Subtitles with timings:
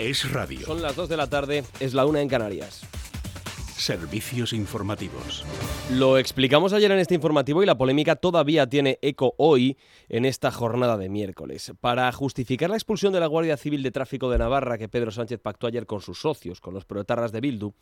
[0.00, 0.64] Es radio.
[0.64, 2.88] Son las 2 de la tarde, es la una en Canarias.
[3.76, 5.44] Servicios informativos.
[5.92, 9.76] Lo explicamos ayer en este informativo y la polémica todavía tiene eco hoy
[10.08, 11.74] en esta jornada de miércoles.
[11.82, 15.38] Para justificar la expulsión de la Guardia Civil de Tráfico de Navarra que Pedro Sánchez
[15.38, 17.74] pactó ayer con sus socios, con los proetarras de Bildu,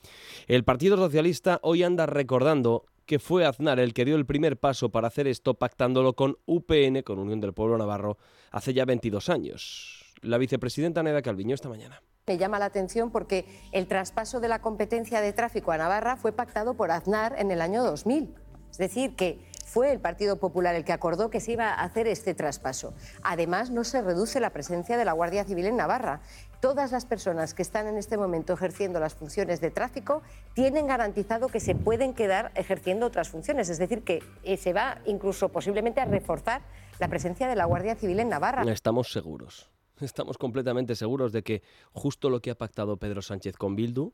[0.48, 4.88] el Partido Socialista hoy anda recordando que fue Aznar el que dio el primer paso
[4.88, 8.18] para hacer esto pactándolo con UPN, con Unión del Pueblo Navarro,
[8.50, 9.97] hace ya 22 años.
[10.22, 12.02] La vicepresidenta Neda Calviño esta mañana.
[12.26, 16.32] Me llama la atención porque el traspaso de la competencia de tráfico a Navarra fue
[16.32, 18.34] pactado por Aznar en el año 2000.
[18.70, 22.06] Es decir, que fue el Partido Popular el que acordó que se iba a hacer
[22.06, 22.94] este traspaso.
[23.22, 26.20] Además, no se reduce la presencia de la Guardia Civil en Navarra.
[26.60, 30.22] Todas las personas que están en este momento ejerciendo las funciones de tráfico
[30.54, 33.68] tienen garantizado que se pueden quedar ejerciendo otras funciones.
[33.68, 36.62] Es decir, que eh, se va incluso posiblemente a reforzar
[36.98, 38.70] la presencia de la Guardia Civil en Navarra.
[38.70, 39.70] Estamos seguros.
[40.00, 44.12] Estamos completamente seguros de que justo lo que ha pactado Pedro Sánchez con Bildu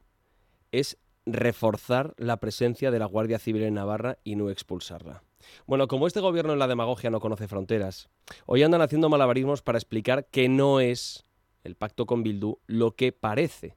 [0.72, 5.22] es reforzar la presencia de la Guardia Civil en Navarra y no expulsarla.
[5.66, 8.08] Bueno, como este gobierno en la demagogia no conoce fronteras,
[8.46, 11.24] hoy andan haciendo malabarismos para explicar que no es
[11.64, 13.76] el pacto con Bildu lo que parece.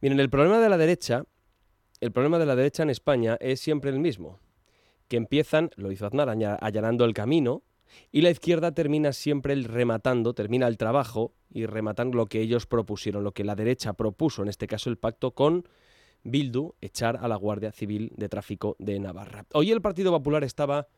[0.00, 1.24] Miren, el problema de la derecha,
[2.00, 4.38] el problema de la derecha en España es siempre el mismo,
[5.08, 7.62] que empiezan, lo hizo Aznar, allanando el camino,
[8.12, 12.66] y la izquierda termina siempre el rematando, termina el trabajo y rematan lo que ellos
[12.66, 15.68] propusieron, lo que la derecha propuso, en este caso el pacto con
[16.22, 19.46] Bildu, echar a la Guardia Civil de Tráfico de Navarra.
[19.52, 20.88] Hoy el Partido Popular estaba,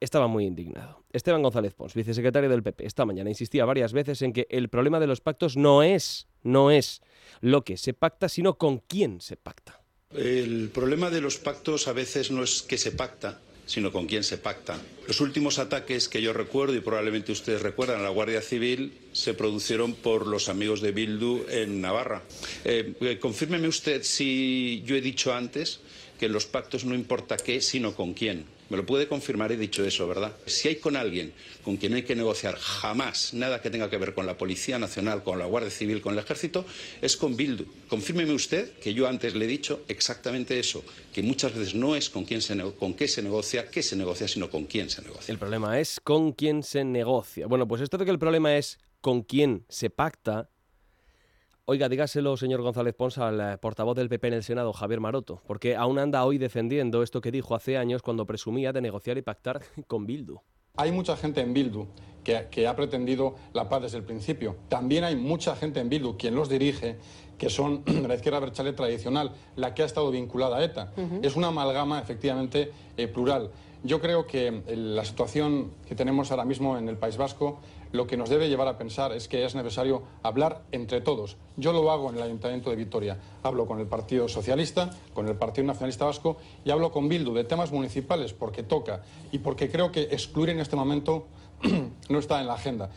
[0.00, 1.04] estaba muy indignado.
[1.12, 5.00] Esteban González Pons, vicesecretario del PP, esta mañana insistía varias veces en que el problema
[5.00, 7.00] de los pactos no es, no es
[7.40, 9.82] lo que se pacta, sino con quién se pacta.
[10.12, 14.24] El problema de los pactos a veces no es que se pacta, sino con quién
[14.24, 14.76] se pacta.
[15.06, 19.32] Los últimos ataques que yo recuerdo, y probablemente ustedes recuerdan, a la Guardia Civil se
[19.32, 22.24] produjeron por los amigos de Bildu en Navarra.
[22.64, 25.78] Eh, eh, confírmeme usted si yo he dicho antes
[26.18, 28.44] que en los pactos no importa qué, sino con quién.
[28.70, 30.32] Me lo puede confirmar, he dicho eso, ¿verdad?
[30.46, 31.32] Si hay con alguien
[31.64, 35.22] con quien hay que negociar jamás nada que tenga que ver con la Policía Nacional,
[35.22, 36.64] con la Guardia Civil, con el Ejército,
[37.02, 37.64] es con Bildu.
[37.88, 42.08] Confírmeme usted que yo antes le he dicho exactamente eso, que muchas veces no es
[42.08, 45.32] con, quién se con qué se negocia, qué se negocia, sino con quién se negocia.
[45.32, 47.46] El problema es con quién se negocia.
[47.46, 50.48] Bueno, pues esto de que el problema es con quién se pacta,
[51.72, 55.40] Oiga, dígaselo, señor González Pons, al eh, portavoz del PP en el Senado, Javier Maroto,
[55.46, 59.22] porque aún anda hoy defendiendo esto que dijo hace años cuando presumía de negociar y
[59.22, 60.40] pactar con Bildu.
[60.76, 61.86] Hay mucha gente en Bildu
[62.24, 64.56] que, ha pretendido la paz desde el principio.
[64.68, 66.96] También hay mucha gente en Bildu, quien los dirige,
[67.38, 70.92] que son la izquierda berchale tradicional, la que ha estado vinculada a ETA.
[71.22, 73.52] Es una amalgama efectivamente eh, plural.
[73.84, 77.60] Yo creo que eh, la situación que tenemos ahora mismo en el País Vasco
[77.92, 81.36] lo que nos debe llevar a pensar es que es necesario hablar entre todos.
[81.56, 83.18] Yo lo hago en el Ayuntamiento de Vitoria.
[83.42, 87.44] Hablo con el Partido Socialista, con el Partido Nacionalista Vasco y hablo con Bildu de
[87.44, 89.02] temas municipales porque toca
[89.32, 91.26] y porque creo que excluir en este momento
[92.08, 92.90] no está en la agenda.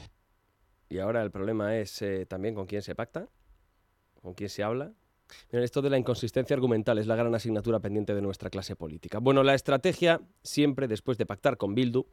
[0.90, 3.28] Y ahora el problema es eh, también con quién se pacta,
[4.22, 4.94] con quién se habla,
[5.52, 9.20] esto de la inconsistencia argumental es la gran asignatura pendiente de nuestra clase política.
[9.20, 12.06] Bueno, la estrategia, siempre después de pactar con Bildu,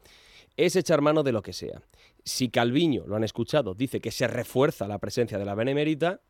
[0.57, 1.81] es echar mano de lo que sea.
[2.23, 6.21] Si Calviño, lo han escuchado, dice que se refuerza la presencia de la Benemérita,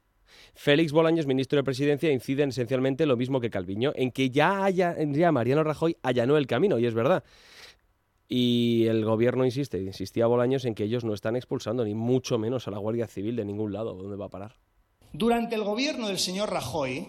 [0.53, 4.63] Félix Bolaños, ministro de Presidencia, incide en esencialmente lo mismo que Calviño, en que ya,
[4.63, 7.23] haya, ya Mariano Rajoy allanó el camino, y es verdad.
[8.27, 12.67] Y el gobierno insiste, insistía Bolaños en que ellos no están expulsando ni mucho menos
[12.67, 13.93] a la Guardia Civil de ningún lado.
[13.93, 14.55] ¿Dónde va a parar?
[15.13, 17.05] Durante el gobierno del señor Rajoy,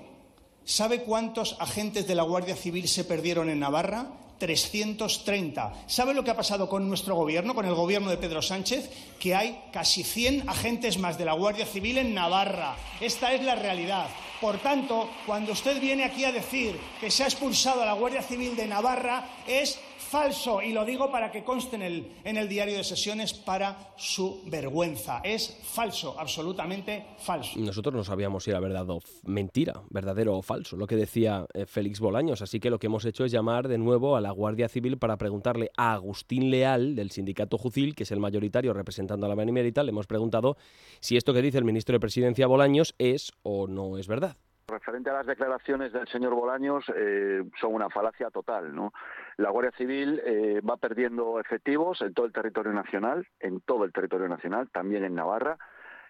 [0.64, 4.06] ¿sabe cuántos agentes de la Guardia Civil se perdieron en Navarra?
[4.38, 5.84] 330.
[5.86, 8.90] ¿Sabe lo que ha pasado con nuestro gobierno, con el gobierno de Pedro Sánchez?
[9.20, 12.74] Que hay casi 100 agentes más de la Guardia Civil en Navarra.
[13.00, 14.08] Esta es la realidad.
[14.40, 18.24] Por tanto, cuando usted viene aquí a decir que se ha expulsado a la Guardia
[18.24, 19.78] Civil de Navarra, es
[20.12, 20.60] falso.
[20.60, 24.42] Y lo digo para que conste en el, en el diario de sesiones para su
[24.46, 25.22] vergüenza.
[25.24, 27.58] Es falso, absolutamente falso.
[27.58, 31.64] Nosotros no sabíamos si era verdad o mentira, verdadero o falso, lo que decía eh,
[31.64, 32.42] Félix Bolaños.
[32.42, 35.16] Así que lo que hemos hecho es llamar de nuevo a la Guardia Civil para
[35.16, 39.82] preguntarle a Agustín Leal, del sindicato Jucil, que es el mayoritario representando a la Benemérita,
[39.82, 40.56] le hemos preguntado
[41.00, 44.36] si esto que dice el ministro de Presidencia Bolaños es o no es verdad.
[44.68, 48.74] Referente a las declaraciones del señor Bolaños, eh, son una falacia total.
[48.74, 48.92] ¿no?
[49.36, 53.92] La Guardia Civil eh, va perdiendo efectivos en todo el territorio nacional, en todo el
[53.92, 55.58] territorio nacional, también en Navarra.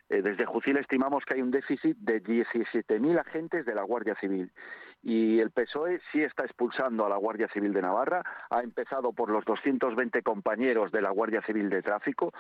[0.08, 4.52] Eh, desde Jucil estimamos que hay un déficit de 17.000 agentes de la Guardia Civil
[5.02, 9.30] y el PSOE sí está expulsando a la Guardia Civil de Navarra, ha empezado por
[9.30, 12.32] los 220 compañeros de la Guardia Civil de Tráfico,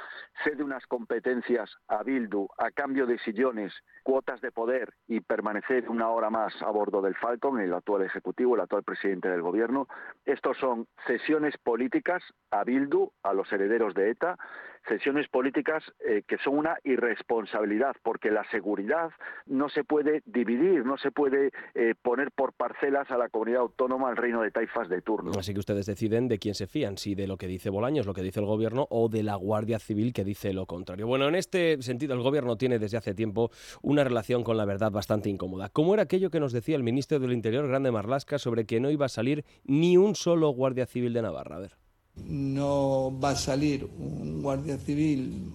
[0.44, 3.74] cede unas competencias a Bildu a cambio de sillones,
[4.04, 8.54] cuotas de poder y permanecer una hora más a bordo del Falcon, el actual ejecutivo,
[8.54, 9.88] el actual presidente del gobierno.
[10.24, 14.36] Estos son cesiones políticas a Bildu, a los herederos de ETA,
[14.88, 19.10] cesiones políticas eh, que son una irresponsabilidad, porque la seguridad
[19.46, 24.10] no se puede dividir, no se puede eh, poner por parcelas a la comunidad autónoma,
[24.10, 25.32] al reino de taifas de turno.
[25.38, 28.14] Así que ustedes deciden de quién se fían, si de lo que dice Bolaños, lo
[28.14, 31.06] que dice el gobierno, o de la Guardia Civil que dice lo contrario.
[31.06, 33.50] Bueno, en este sentido, el gobierno tiene desde hace tiempo
[33.82, 35.68] una relación con la verdad bastante incómoda.
[35.68, 38.90] ¿Cómo era aquello que nos decía el ministro del Interior, Grande Marlasca, sobre que no
[38.90, 41.56] iba a salir ni un solo Guardia Civil de Navarra?
[41.56, 41.81] A ver
[42.16, 45.50] no va a salir un guardia civil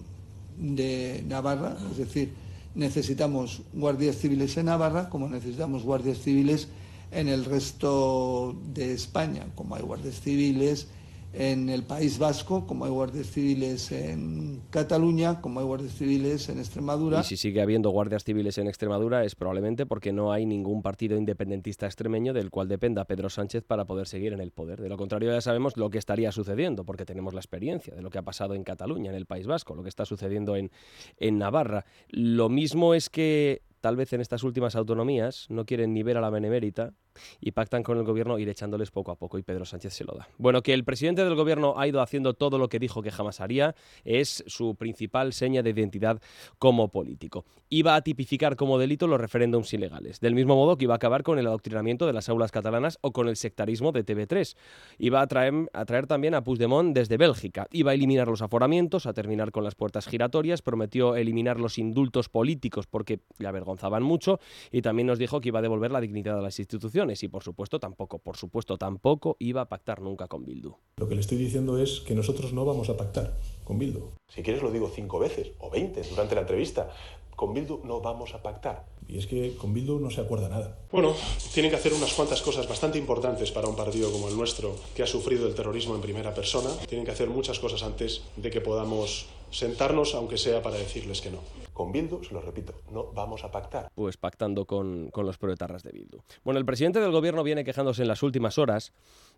[0.56, 2.32] de Navarra, es decir,
[2.74, 6.68] necesitamos guardias civiles en Navarra como necesitamos guardias civiles
[7.10, 10.88] en el resto de España, como hay guardias civiles
[11.32, 16.58] en el País Vasco, como hay guardias civiles en Cataluña, como hay guardias civiles en
[16.58, 17.20] Extremadura.
[17.20, 21.16] Y si sigue habiendo guardias civiles en Extremadura es probablemente porque no hay ningún partido
[21.16, 24.80] independentista extremeño del cual dependa Pedro Sánchez para poder seguir en el poder.
[24.80, 28.10] De lo contrario ya sabemos lo que estaría sucediendo, porque tenemos la experiencia de lo
[28.10, 30.70] que ha pasado en Cataluña, en el País Vasco, lo que está sucediendo en,
[31.18, 31.84] en Navarra.
[32.08, 36.20] Lo mismo es que tal vez en estas últimas autonomías no quieren ni ver a
[36.20, 36.94] la benemérita
[37.40, 40.14] y pactan con el gobierno ir echándoles poco a poco y Pedro Sánchez se lo
[40.14, 40.28] da.
[40.38, 43.40] Bueno, que el presidente del gobierno ha ido haciendo todo lo que dijo que jamás
[43.40, 43.74] haría
[44.04, 46.20] es su principal seña de identidad
[46.58, 47.44] como político.
[47.70, 51.22] Iba a tipificar como delito los referéndums ilegales, del mismo modo que iba a acabar
[51.22, 54.56] con el adoctrinamiento de las aulas catalanas o con el sectarismo de TV3.
[54.98, 57.66] Iba a traer, a traer también a Puigdemont desde Bélgica.
[57.70, 62.28] Iba a eliminar los aforamientos, a terminar con las puertas giratorias, prometió eliminar los indultos
[62.28, 66.38] políticos porque le avergonzaban mucho y también nos dijo que iba a devolver la dignidad
[66.38, 70.44] a las instituciones y por supuesto tampoco, por supuesto tampoco iba a pactar nunca con
[70.44, 70.74] Bildu.
[70.96, 74.10] Lo que le estoy diciendo es que nosotros no vamos a pactar con Bildu.
[74.28, 76.90] Si quieres lo digo cinco veces o veinte durante la entrevista.
[77.34, 78.84] Con Bildu no vamos a pactar.
[79.08, 80.76] Y es que con Bildu no se acuerda nada.
[80.92, 81.14] Bueno,
[81.54, 85.02] tienen que hacer unas cuantas cosas bastante importantes para un partido como el nuestro, que
[85.02, 86.68] ha sufrido el terrorismo en primera persona.
[86.86, 91.30] Tienen que hacer muchas cosas antes de que podamos sentarnos, aunque sea para decirles que
[91.30, 91.38] no.
[91.72, 93.88] Con Bildu, se lo repito, no vamos a pactar.
[93.94, 96.18] Pues pactando con, con los proetarras de Bildu.
[96.44, 98.92] Bueno, el presidente del gobierno viene quejándose en las últimas horas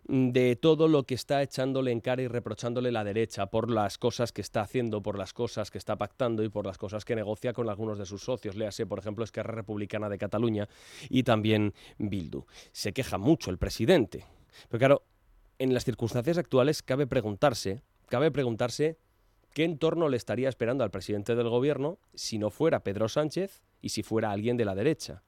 [0.07, 4.31] de todo lo que está echándole en cara y reprochándole la derecha por las cosas
[4.31, 7.53] que está haciendo, por las cosas que está pactando y por las cosas que negocia
[7.53, 8.55] con algunos de sus socios.
[8.55, 10.67] Léase, por ejemplo, Esquerra Republicana de Cataluña
[11.09, 12.45] y también Bildu.
[12.71, 14.25] Se queja mucho el presidente.
[14.69, 15.03] Pero claro,
[15.59, 18.97] en las circunstancias actuales cabe preguntarse, cabe preguntarse
[19.53, 23.89] ¿Qué entorno le estaría esperando al presidente del gobierno si no fuera Pedro Sánchez y
[23.89, 25.23] si fuera alguien de la derecha?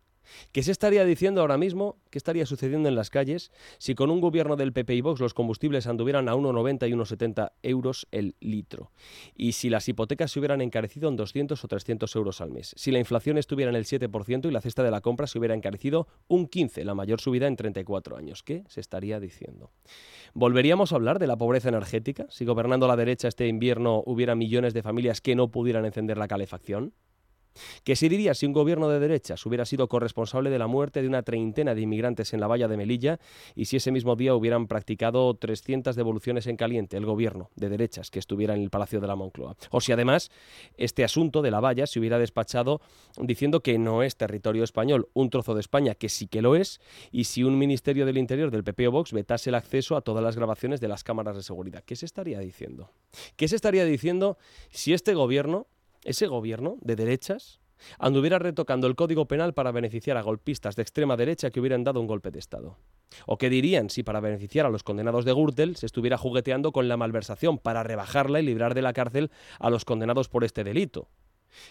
[0.52, 1.98] ¿Qué se estaría diciendo ahora mismo?
[2.10, 5.34] ¿Qué estaría sucediendo en las calles si con un gobierno del PP y Vox los
[5.34, 8.92] combustibles anduvieran a 1,90 y 1,70 euros el litro?
[9.36, 12.74] Y si las hipotecas se hubieran encarecido en 200 o 300 euros al mes.
[12.78, 15.56] Si la inflación estuviera en el 7% y la cesta de la compra se hubiera
[15.56, 18.44] encarecido un 15%, la mayor subida en 34 años.
[18.44, 19.72] ¿Qué se estaría diciendo?
[20.34, 24.74] ¿Volveríamos a hablar de la pobreza energética si gobernando la derecha este invierno hubiera millones
[24.74, 26.94] de familias que no pudieran encender la calefacción?
[27.83, 31.07] ¿Qué se diría si un gobierno de derechas hubiera sido corresponsable de la muerte de
[31.07, 33.19] una treintena de inmigrantes en la valla de Melilla
[33.55, 38.10] y si ese mismo día hubieran practicado 300 devoluciones en caliente el gobierno de derechas
[38.10, 39.55] que estuviera en el Palacio de la Moncloa?
[39.72, 40.31] O si además
[40.77, 42.81] este asunto de la valla se hubiera despachado
[43.19, 46.81] diciendo que no es territorio español, un trozo de España que sí que lo es,
[47.12, 50.24] y si un Ministerio del Interior del PP o Vox vetase el acceso a todas
[50.24, 51.83] las grabaciones de las cámaras de seguridad.
[51.86, 52.91] ¿Qué se estaría diciendo?
[53.36, 54.38] ¿Qué se estaría diciendo
[54.69, 55.67] si este gobierno
[56.03, 57.60] ese gobierno de derechas
[58.00, 62.00] anduviera retocando el Código Penal para beneficiar a golpistas de extrema derecha que hubieran dado
[62.00, 62.77] un golpe de Estado.
[63.25, 66.88] ¿O qué dirían si para beneficiar a los condenados de Gürtel se estuviera jugueteando con
[66.88, 71.10] la malversación para rebajarla y librar de la cárcel a los condenados por este delito?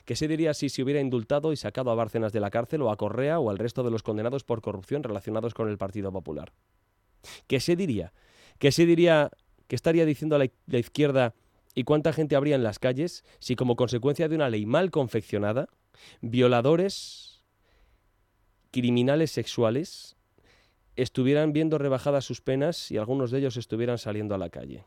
[0.04, 2.90] ¿Qué se diría si se hubiera indultado y sacado a Bárcenas de la cárcel o
[2.90, 6.52] a Correa o al resto de los condenados por corrupción relacionados con el Partido Popular?
[7.48, 8.12] ¿Qué se diría?
[8.58, 9.30] ¿Qué se diría
[9.66, 11.34] ¿Qué estaría diciendo la, la izquierda
[11.74, 15.68] y cuánta gente habría en las calles si como consecuencia de una ley mal confeccionada,
[16.20, 17.42] violadores,
[18.70, 20.16] criminales sexuales,
[20.96, 24.84] estuvieran viendo rebajadas sus penas y algunos de ellos estuvieran saliendo a la calle?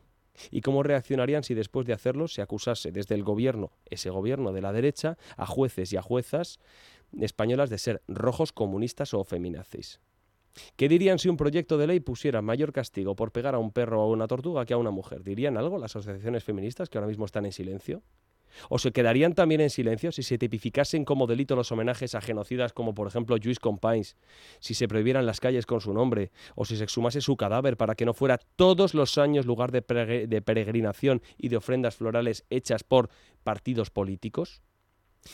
[0.50, 4.60] ¿Y cómo reaccionarían si después de hacerlo se acusase desde el gobierno, ese gobierno de
[4.60, 6.58] la derecha, a jueces y a juezas
[7.18, 10.00] españolas de ser rojos comunistas o feminazis?
[10.76, 14.00] ¿Qué dirían si un proyecto de ley pusiera mayor castigo por pegar a un perro
[14.00, 15.22] o a una tortuga que a una mujer?
[15.22, 18.02] ¿Dirían algo las asociaciones feministas que ahora mismo están en silencio?
[18.70, 22.72] ¿O se quedarían también en silencio si se tipificasen como delito los homenajes a genocidas
[22.72, 24.16] como por ejemplo Lluís Companys,
[24.60, 27.94] si se prohibieran las calles con su nombre, o si se exhumase su cadáver para
[27.94, 33.10] que no fuera todos los años lugar de peregrinación y de ofrendas florales hechas por
[33.44, 34.62] partidos políticos?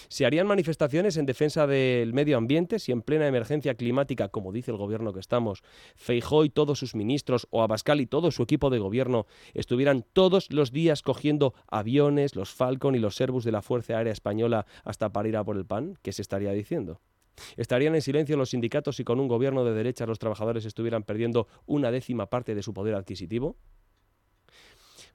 [0.09, 4.71] ¿Se harían manifestaciones en defensa del medio ambiente si en plena emergencia climática, como dice
[4.71, 5.63] el gobierno que estamos,
[5.97, 10.51] Feijó y todos sus ministros o Abascal y todo su equipo de gobierno estuvieran todos
[10.51, 15.13] los días cogiendo aviones, los Falcon y los Servus de la Fuerza Aérea Española hasta
[15.13, 15.99] para ir a por el pan?
[16.03, 17.01] ¿Qué se estaría diciendo?
[17.57, 21.49] ¿Estarían en silencio los sindicatos si con un gobierno de derecha los trabajadores estuvieran perdiendo
[21.67, 23.57] una décima parte de su poder adquisitivo?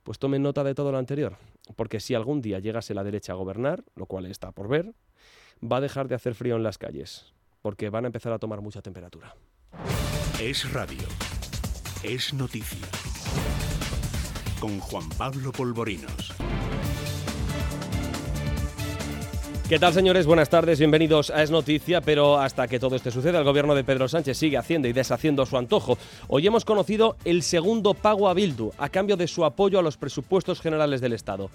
[0.07, 1.35] Pues tomen nota de todo lo anterior,
[1.75, 4.93] porque si algún día llegase la derecha a gobernar, lo cual está por ver,
[5.61, 8.61] va a dejar de hacer frío en las calles, porque van a empezar a tomar
[8.61, 9.35] mucha temperatura.
[10.39, 11.05] Es radio.
[12.03, 12.87] Es noticia.
[14.61, 16.33] Con Juan Pablo Polvorinos.
[19.69, 20.25] ¿Qué tal, señores?
[20.25, 23.83] Buenas tardes, bienvenidos a Es Noticia, pero hasta que todo esto suceda, el gobierno de
[23.83, 25.97] Pedro Sánchez sigue haciendo y deshaciendo su antojo.
[26.29, 29.97] Hoy hemos conocido el segundo pago a Bildu, a cambio de su apoyo a los
[29.97, 31.49] presupuestos generales del Estado.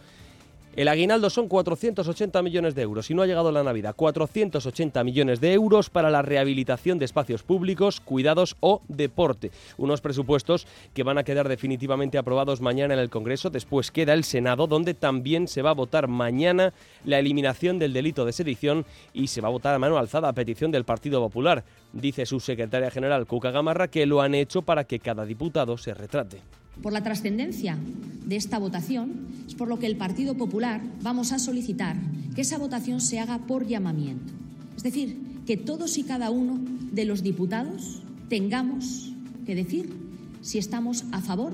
[0.75, 3.95] El aguinaldo son 480 millones de euros y no ha llegado la Navidad.
[3.95, 9.51] 480 millones de euros para la rehabilitación de espacios públicos, cuidados o deporte.
[9.77, 13.51] Unos presupuestos que van a quedar definitivamente aprobados mañana en el Congreso.
[13.51, 16.73] Después queda el Senado, donde también se va a votar mañana
[17.05, 20.33] la eliminación del delito de sedición y se va a votar a mano alzada a
[20.33, 21.65] petición del Partido Popular.
[21.93, 25.93] Dice su secretaria general Cuca Gamarra que lo han hecho para que cada diputado se
[25.93, 26.62] retrate.
[26.81, 27.79] Por la trascendencia
[28.25, 31.97] de esta votación, es por lo que el Partido Popular vamos a solicitar
[32.35, 34.33] que esa votación se haga por llamamiento.
[34.77, 36.61] Es decir, que todos y cada uno
[36.93, 39.13] de los diputados tengamos
[39.45, 39.93] que decir
[40.41, 41.53] si estamos a favor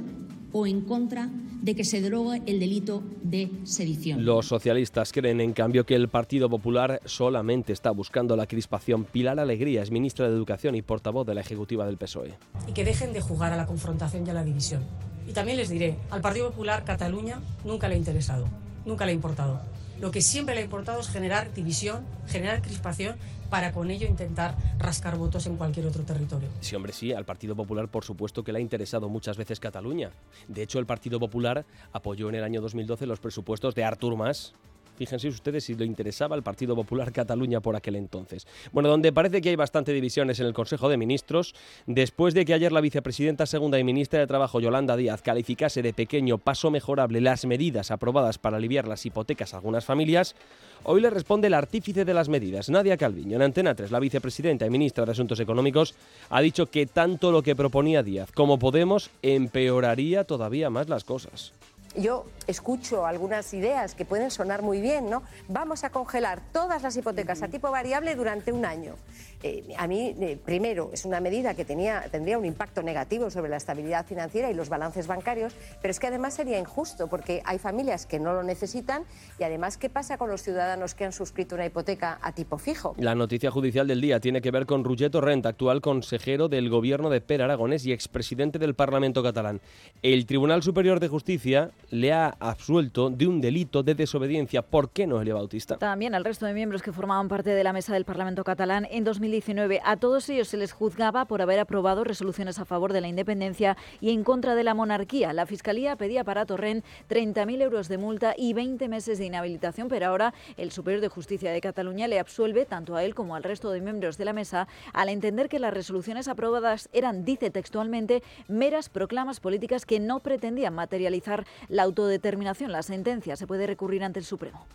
[0.53, 1.31] o en contra
[1.63, 4.25] de que se derogue el delito de sedición.
[4.25, 9.05] Los socialistas creen, en cambio, que el Partido Popular solamente está buscando la crispación.
[9.05, 12.35] Pilar Alegría es ministra de Educación y portavoz de la Ejecutiva del PSOE.
[12.69, 14.83] Y que dejen de jugar a la confrontación y a la división.
[15.29, 18.49] Y también les diré, al Partido Popular Cataluña nunca le ha interesado,
[18.87, 19.61] nunca le ha importado.
[20.01, 23.17] Lo que siempre le ha importado es generar división, generar crispación
[23.51, 26.49] para con ello intentar rascar votos en cualquier otro territorio.
[26.61, 30.11] Sí, hombre, sí, al Partido Popular por supuesto que le ha interesado muchas veces Cataluña.
[30.47, 34.55] De hecho, el Partido Popular apoyó en el año 2012 los presupuestos de Artur Mas,
[34.99, 38.49] Fíjense ustedes si le interesaba al Partido Popular Cataluña por aquel entonces.
[38.73, 41.55] Bueno, donde parece que hay bastante divisiones en el Consejo de Ministros,
[41.87, 45.93] después de que ayer la vicepresidenta segunda y ministra de Trabajo, Yolanda Díaz, calificase de
[45.93, 50.35] pequeño paso mejorable las medidas aprobadas para aliviar las hipotecas a algunas familias,
[50.83, 53.37] hoy le responde el artífice de las medidas, Nadia Calviño.
[53.37, 55.95] En Antena 3, la vicepresidenta y ministra de Asuntos Económicos
[56.29, 61.53] ha dicho que tanto lo que proponía Díaz como Podemos empeoraría todavía más las cosas
[61.99, 65.23] yo escucho algunas ideas que pueden sonar muy bien, ¿no?
[65.49, 68.95] Vamos a congelar todas las hipotecas a tipo variable durante un año.
[69.43, 73.49] Eh, a mí, eh, primero, es una medida que tenía, tendría un impacto negativo sobre
[73.49, 77.59] la estabilidad financiera y los balances bancarios, pero es que además sería injusto porque hay
[77.59, 79.05] familias que no lo necesitan
[79.39, 82.95] y además, ¿qué pasa con los ciudadanos que han suscrito una hipoteca a tipo fijo?
[82.99, 87.09] La noticia judicial del día tiene que ver con Ruggeto Rent, actual consejero del gobierno
[87.09, 89.61] de Per Aragonés y expresidente del Parlamento catalán.
[90.03, 94.63] El Tribunal Superior de Justicia le ha absuelto de un delito de desobediencia.
[94.63, 95.79] ¿Por qué, Noelia Bautista?
[95.79, 99.05] También al resto de miembros que formaban parte de la mesa del Parlamento catalán en
[99.29, 99.81] 2019.
[99.85, 103.77] A todos ellos se les juzgaba por haber aprobado resoluciones a favor de la independencia
[104.01, 105.33] y en contra de la monarquía.
[105.33, 110.07] La Fiscalía pedía para Torrent 30.000 euros de multa y 20 meses de inhabilitación, pero
[110.07, 113.71] ahora el Superior de Justicia de Cataluña le absuelve tanto a él como al resto
[113.71, 118.89] de miembros de la mesa al entender que las resoluciones aprobadas eran, dice textualmente, meras
[118.89, 122.73] proclamas políticas que no pretendían materializar la autodeterminación.
[122.73, 124.67] La sentencia se puede recurrir ante el Supremo.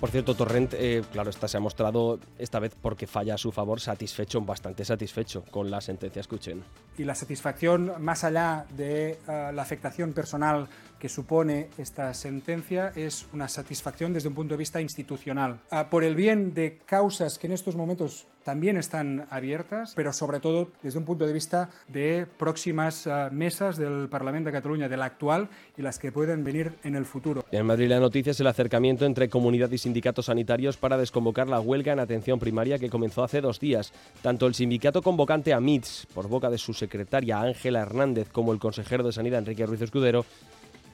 [0.00, 3.50] Por cierto, Torrent, eh, claro, esta se ha mostrado esta vez porque falla a su
[3.50, 6.20] favor satisfecho, bastante satisfecho con la sentencia.
[6.20, 6.62] Escuchen.
[6.96, 13.26] Y la satisfacción, más allá de uh, la afectación personal que supone esta sentencia es
[13.32, 15.60] una satisfacción desde un punto de vista institucional.
[15.70, 20.40] Ah, por el bien de causas que en estos momentos también están abiertas, pero sobre
[20.40, 24.96] todo desde un punto de vista de próximas ah, mesas del Parlamento de Cataluña, de
[24.96, 27.44] la actual y las que pueden venir en el futuro.
[27.50, 31.60] En Madrid la noticia es el acercamiento entre comunidad y sindicatos sanitarios para desconvocar la
[31.60, 33.92] huelga en atención primaria que comenzó hace dos días.
[34.22, 39.04] Tanto el sindicato convocante AMITS, por boca de su secretaria Ángela Hernández, como el consejero
[39.04, 40.24] de Sanidad Enrique Ruiz Escudero,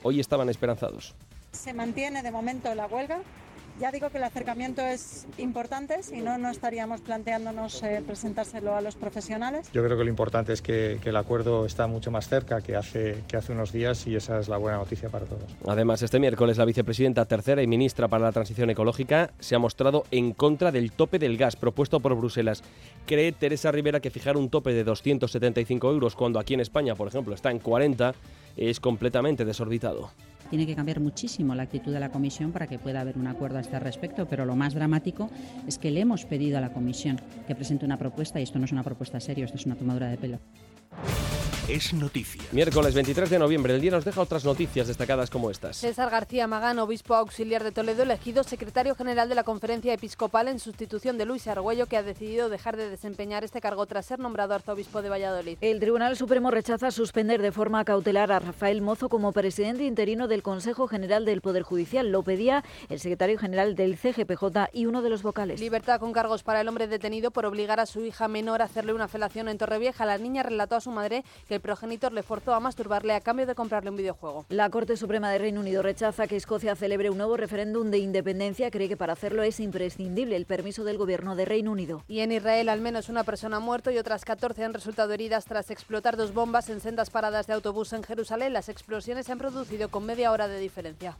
[0.04, 1.14] hoy estaban esperanzados.
[1.50, 3.20] Se mantiene de momento la huelga
[3.80, 8.80] ya digo que el acercamiento es importante, si no, no estaríamos planteándonos eh, presentárselo a
[8.80, 9.70] los profesionales.
[9.72, 13.22] Yo creo que lo importante es que, el acuerdo está mucho más cerca que hace,
[13.28, 15.44] que hace unos días y esa es la buena noticia para todos.
[15.66, 20.04] Además, este miércoles la vicepresidenta tercera y ministra para la Transición Ecológica se ha mostrado
[20.10, 22.62] en contra del tope del gas propuesto por Bruselas.
[23.06, 27.08] Cree Teresa Rivera que fijar un tope de 275 euros cuando aquí en España, por
[27.08, 28.14] ejemplo, está en 40
[28.56, 30.10] es completamente desorbitado.
[30.50, 33.58] Tiene que cambiar muchísimo la actitud de la Comisión para que pueda haber un acuerdo
[33.58, 35.30] a este respecto, pero lo más dramático
[35.66, 38.64] es que le hemos pedido a la Comisión que presente una propuesta, y esto no
[38.64, 40.38] es una propuesta seria, esto es una tomadura de pelo
[41.68, 42.42] es noticia.
[42.52, 45.78] Miércoles 23 de noviembre, el día nos deja otras noticias destacadas como estas.
[45.78, 50.58] César García Magán, obispo auxiliar de Toledo, elegido secretario general de la Conferencia Episcopal en
[50.58, 54.54] sustitución de Luis Argüello, que ha decidido dejar de desempeñar este cargo tras ser nombrado
[54.54, 55.56] arzobispo de Valladolid.
[55.62, 60.42] El Tribunal Supremo rechaza suspender de forma cautelar a Rafael Mozo como presidente interino del
[60.42, 62.12] Consejo General del Poder Judicial.
[62.12, 65.60] Lo pedía el secretario general del CGPJ y uno de los vocales.
[65.60, 68.92] Libertad con cargos para el hombre detenido por obligar a su hija menor a hacerle
[68.92, 70.04] una felación en Torrevieja.
[70.04, 73.46] La niña relató a su madre que el progenitor le forzó a masturbarle a cambio
[73.46, 74.46] de comprarle un videojuego.
[74.50, 78.70] La Corte Suprema de Reino Unido rechaza que Escocia celebre un nuevo referéndum de independencia.
[78.70, 82.04] Cree que para hacerlo es imprescindible el permiso del gobierno de Reino Unido.
[82.06, 85.46] Y en Israel al menos una persona ha muerto y otras 14 han resultado heridas
[85.46, 88.52] tras explotar dos bombas en sendas paradas de autobús en Jerusalén.
[88.52, 91.16] Las explosiones se han producido con media hora de diferencia.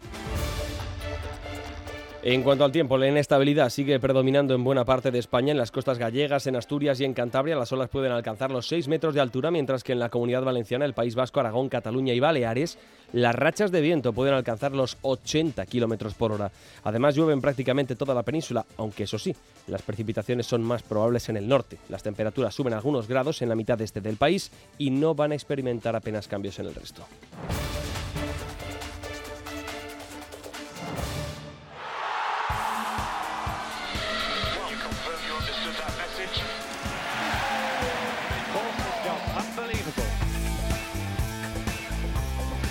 [2.27, 5.51] En cuanto al tiempo, la inestabilidad sigue predominando en buena parte de España.
[5.51, 8.89] En las costas gallegas, en Asturias y en Cantabria, las olas pueden alcanzar los 6
[8.89, 12.21] metros de altura, mientras que en la comunidad valenciana, el País Vasco, Aragón, Cataluña y
[12.21, 12.79] Baleares,
[13.13, 16.51] las rachas de viento pueden alcanzar los 80 kilómetros por hora.
[16.85, 21.29] Además, llueve en prácticamente toda la península, aunque eso sí, las precipitaciones son más probables
[21.29, 21.77] en el norte.
[21.91, 25.35] Las temperaturas suben algunos grados en la mitad este del país y no van a
[25.35, 27.05] experimentar apenas cambios en el resto.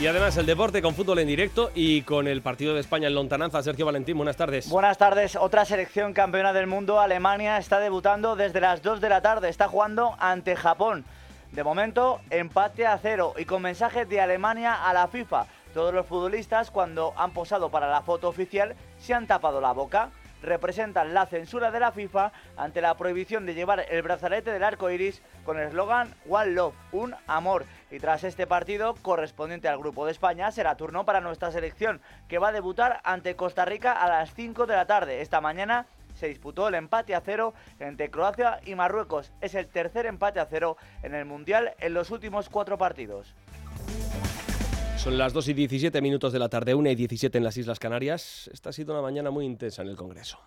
[0.03, 3.15] Y además el deporte con fútbol en directo y con el partido de España en
[3.15, 3.63] lontananza.
[3.63, 4.67] Sergio Valentín, buenas tardes.
[4.67, 5.37] Buenas tardes.
[5.37, 9.47] Otra selección campeona del mundo, Alemania, está debutando desde las 2 de la tarde.
[9.47, 11.05] Está jugando ante Japón.
[11.53, 15.45] De momento, empate a cero y con mensaje de Alemania a la FIFA.
[15.73, 20.09] Todos los futbolistas, cuando han posado para la foto oficial, se han tapado la boca
[20.43, 24.89] representan la censura de la FIFA ante la prohibición de llevar el brazalete del arco
[24.91, 27.65] iris con el eslogan One Love, un amor.
[27.89, 32.37] Y tras este partido, correspondiente al Grupo de España, será turno para nuestra selección, que
[32.37, 35.21] va a debutar ante Costa Rica a las 5 de la tarde.
[35.21, 39.31] Esta mañana se disputó el empate a cero entre Croacia y Marruecos.
[39.41, 43.33] Es el tercer empate a cero en el Mundial en los últimos cuatro partidos.
[45.03, 47.77] Son las 2 y 17 minutos de la tarde, 1 y 17 en las Islas
[47.77, 48.49] Canarias.
[48.53, 50.39] Esta ha sido una mañana muy intensa en el Congreso.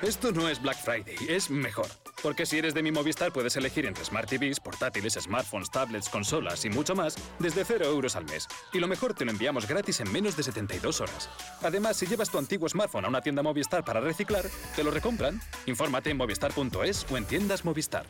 [0.00, 1.88] Esto no es Black Friday, es mejor.
[2.22, 6.64] Porque si eres de mi Movistar puedes elegir entre Smart TVs, portátiles, smartphones, tablets, consolas
[6.66, 8.46] y mucho más desde 0 euros al mes.
[8.72, 11.28] Y lo mejor te lo enviamos gratis en menos de 72 horas.
[11.62, 14.44] Además, si llevas tu antiguo smartphone a una tienda Movistar para reciclar,
[14.76, 15.40] te lo recompran.
[15.66, 18.06] Infórmate en movistar.es o en tiendas Movistar.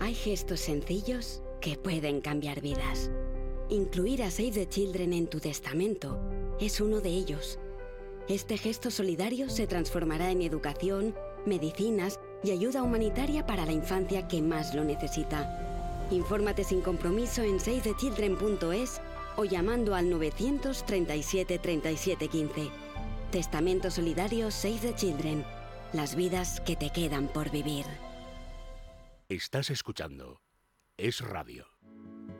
[0.00, 3.10] Hay gestos sencillos que pueden cambiar vidas.
[3.70, 6.18] Incluir a Save the Children en tu testamento
[6.58, 7.58] es uno de ellos.
[8.26, 14.40] Este gesto solidario se transformará en educación, medicinas y ayuda humanitaria para la infancia que
[14.40, 16.06] más lo necesita.
[16.10, 19.02] Infórmate sin compromiso en savethechildren.es
[19.36, 22.70] o llamando al 937 37 15.
[23.30, 25.44] Testamento solidario Save the Children.
[25.92, 27.84] Las vidas que te quedan por vivir.
[29.28, 30.40] Estás escuchando.
[30.96, 31.66] Es radio.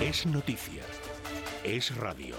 [0.00, 0.82] Es noticia.
[1.64, 2.36] Es radio.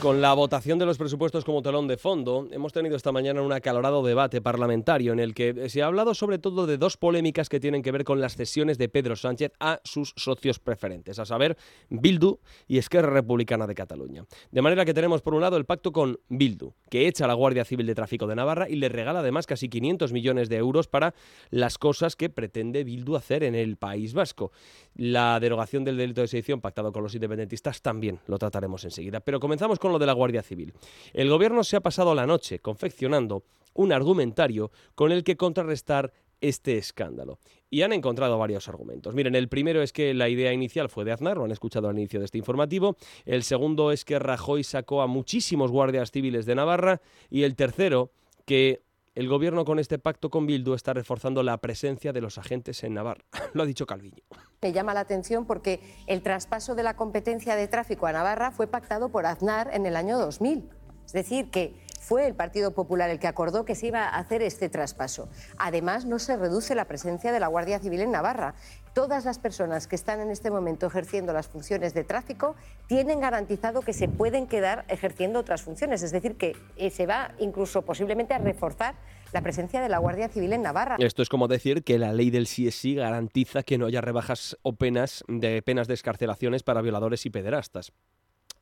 [0.00, 3.52] Con la votación de los presupuestos como telón de fondo, hemos tenido esta mañana un
[3.52, 7.58] acalorado debate parlamentario en el que se ha hablado sobre todo de dos polémicas que
[7.58, 11.56] tienen que ver con las cesiones de Pedro Sánchez a sus socios preferentes, a saber,
[11.88, 12.38] Bildu
[12.68, 14.24] y Esquerra Republicana de Cataluña.
[14.52, 17.34] De manera que tenemos por un lado el pacto con Bildu, que echa a la
[17.34, 20.86] Guardia Civil de Tráfico de Navarra y le regala además casi 500 millones de euros
[20.86, 21.14] para
[21.50, 24.52] las cosas que pretende Bildu hacer en el País Vasco.
[24.94, 29.20] La derogación del delito de sedición pactado con los independentistas también lo trataremos enseguida.
[29.20, 30.74] Pero comenzamos con lo de la Guardia Civil.
[31.12, 36.76] El Gobierno se ha pasado la noche confeccionando un argumentario con el que contrarrestar este
[36.76, 37.38] escándalo.
[37.70, 39.14] Y han encontrado varios argumentos.
[39.14, 41.98] Miren, el primero es que la idea inicial fue de Aznar, lo han escuchado al
[41.98, 42.96] inicio de este informativo.
[43.24, 47.00] El segundo es que Rajoy sacó a muchísimos guardias civiles de Navarra.
[47.30, 48.12] Y el tercero,
[48.44, 48.82] que
[49.14, 52.94] el gobierno con este pacto con Bildu está reforzando la presencia de los agentes en
[52.94, 53.24] Navarra.
[53.54, 54.22] Lo ha dicho Calviño.
[54.60, 58.66] Me llama la atención porque el traspaso de la competencia de tráfico a Navarra fue
[58.66, 60.68] pactado por Aznar en el año 2000.
[61.06, 64.42] Es decir, que fue el Partido Popular el que acordó que se iba a hacer
[64.42, 65.28] este traspaso.
[65.58, 68.54] Además, no se reduce la presencia de la Guardia Civil en Navarra.
[68.94, 72.54] Todas las personas que están en este momento ejerciendo las funciones de tráfico
[72.86, 76.04] tienen garantizado que se pueden quedar ejerciendo otras funciones.
[76.04, 78.94] Es decir, que eh, se va incluso posiblemente a reforzar
[79.32, 80.94] la presencia de la Guardia Civil en Navarra.
[81.00, 84.00] Esto es como decir que la ley del sí es sí garantiza que no haya
[84.00, 87.92] rebajas o penas de penas de escarcelaciones para violadores y pederastas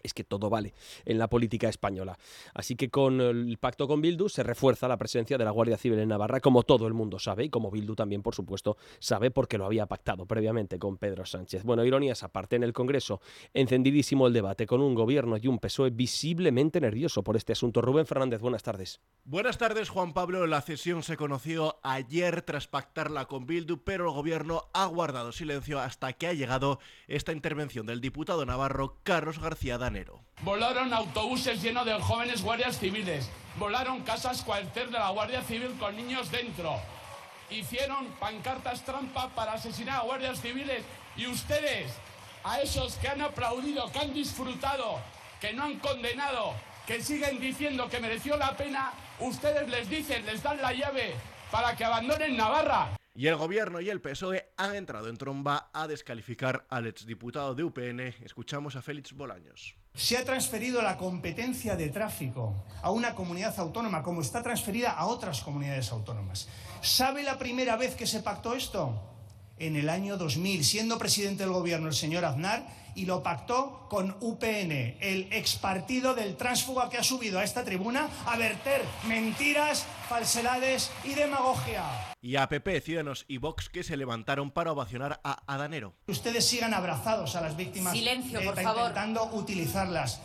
[0.03, 2.19] es que todo vale en la política española.
[2.55, 5.99] Así que con el pacto con Bildu se refuerza la presencia de la Guardia Civil
[5.99, 9.59] en Navarra, como todo el mundo sabe, y como Bildu también, por supuesto, sabe porque
[9.59, 11.65] lo había pactado previamente con Pedro Sánchez.
[11.65, 13.21] Bueno, ironías aparte, en el Congreso,
[13.55, 17.81] encendidísimo el debate con un gobierno y un PSOE visiblemente nervioso por este asunto.
[17.81, 19.01] Rubén Fernández, buenas tardes.
[19.25, 20.47] Buenas tardes, Juan Pablo.
[20.47, 25.81] La cesión se conoció ayer tras pactarla con Bildu, pero el gobierno ha guardado silencio
[25.81, 29.79] hasta que ha llegado esta intervención del diputado navarro Carlos García
[30.43, 33.31] Volaron autobuses llenos de jóvenes guardias civiles.
[33.59, 36.81] Volaron casas cuartel de la Guardia Civil con niños dentro.
[37.51, 40.83] Hicieron pancartas trampa para asesinar a guardias civiles.
[41.17, 41.93] Y ustedes,
[42.45, 44.99] a esos que han aplaudido, que han disfrutado,
[45.41, 46.55] que no han condenado,
[46.87, 51.15] que siguen diciendo que mereció la pena, ustedes les dicen, les dan la llave
[51.51, 52.89] para que abandonen Navarra.
[53.15, 57.65] Y el gobierno y el PSOE han entrado en tromba a descalificar al exdiputado de
[57.65, 58.01] UPN.
[58.25, 59.77] Escuchamos a Félix Bolaños.
[59.95, 65.07] Se ha transferido la competencia de tráfico a una comunidad autónoma, como está transferida a
[65.07, 66.49] otras comunidades autónomas.
[66.81, 68.99] ¿Sabe la primera vez que se pactó esto?
[69.59, 74.17] En el año 2000, siendo presidente del gobierno el señor Aznar, y lo pactó con
[74.21, 79.87] UPN, el ex partido del tránsfuga que ha subido a esta tribuna a verter mentiras,
[80.09, 81.85] falsedades y demagogia.
[82.21, 85.95] Y a PP, Ciudadanos y Vox que se levantaron para ovacionar a Adanero.
[86.07, 87.93] Ustedes sigan abrazados a las víctimas.
[87.93, 88.89] Silencio, por favor.
[88.89, 90.21] Intentando utilizarlas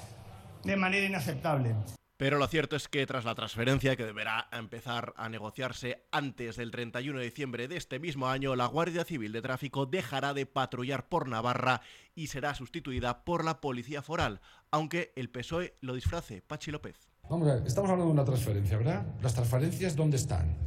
[0.64, 1.76] de manera inaceptable.
[2.18, 6.72] Pero lo cierto es que tras la transferencia, que deberá empezar a negociarse antes del
[6.72, 11.08] 31 de diciembre de este mismo año, la Guardia Civil de Tráfico dejará de patrullar
[11.10, 11.82] por Navarra
[12.16, 16.42] y será sustituida por la Policía Foral, aunque el PSOE lo disfrace.
[16.42, 17.08] Pachi López.
[17.30, 19.06] Vamos a ver, estamos hablando de una transferencia, ¿verdad?
[19.22, 20.58] Las transferencias, ¿dónde están?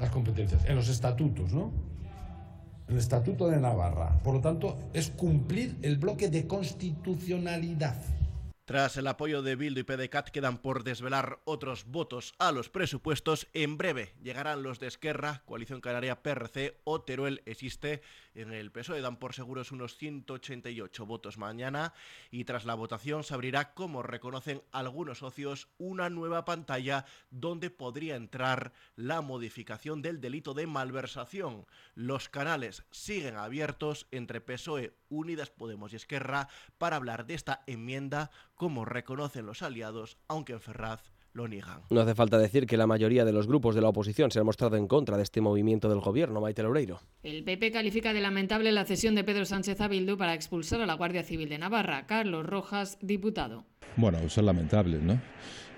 [0.00, 1.72] Las competencias, en los estatutos, ¿no?
[2.88, 4.18] El Estatuto de Navarra.
[4.22, 7.96] Por lo tanto, es cumplir el bloque de constitucionalidad.
[8.66, 13.46] Tras el apoyo de Bildu y PDCAT quedan por desvelar otros votos a los presupuestos.
[13.52, 18.02] En breve llegarán los de Esquerra, Coalición Canaria PRC o Teruel existe.
[18.36, 21.94] En el PSOE dan por seguros unos 188 votos mañana
[22.30, 28.14] y tras la votación se abrirá, como reconocen algunos socios, una nueva pantalla donde podría
[28.14, 31.66] entrar la modificación del delito de malversación.
[31.94, 38.30] Los canales siguen abiertos entre PSOE, Unidas Podemos y Esquerra para hablar de esta enmienda
[38.54, 41.80] como reconocen los aliados, aunque en Ferraz lo niegan.
[41.90, 44.46] No hace falta decir que la mayoría de los grupos de la oposición se han
[44.46, 47.00] mostrado en contra de este movimiento del gobierno, Maite Loureiro.
[47.22, 50.86] El PP califica de lamentable la cesión de Pedro Sánchez a Bildu para expulsar a
[50.86, 52.06] la Guardia Civil de Navarra.
[52.06, 53.64] Carlos Rojas, diputado.
[53.96, 55.20] Bueno, eso es lamentable, ¿no?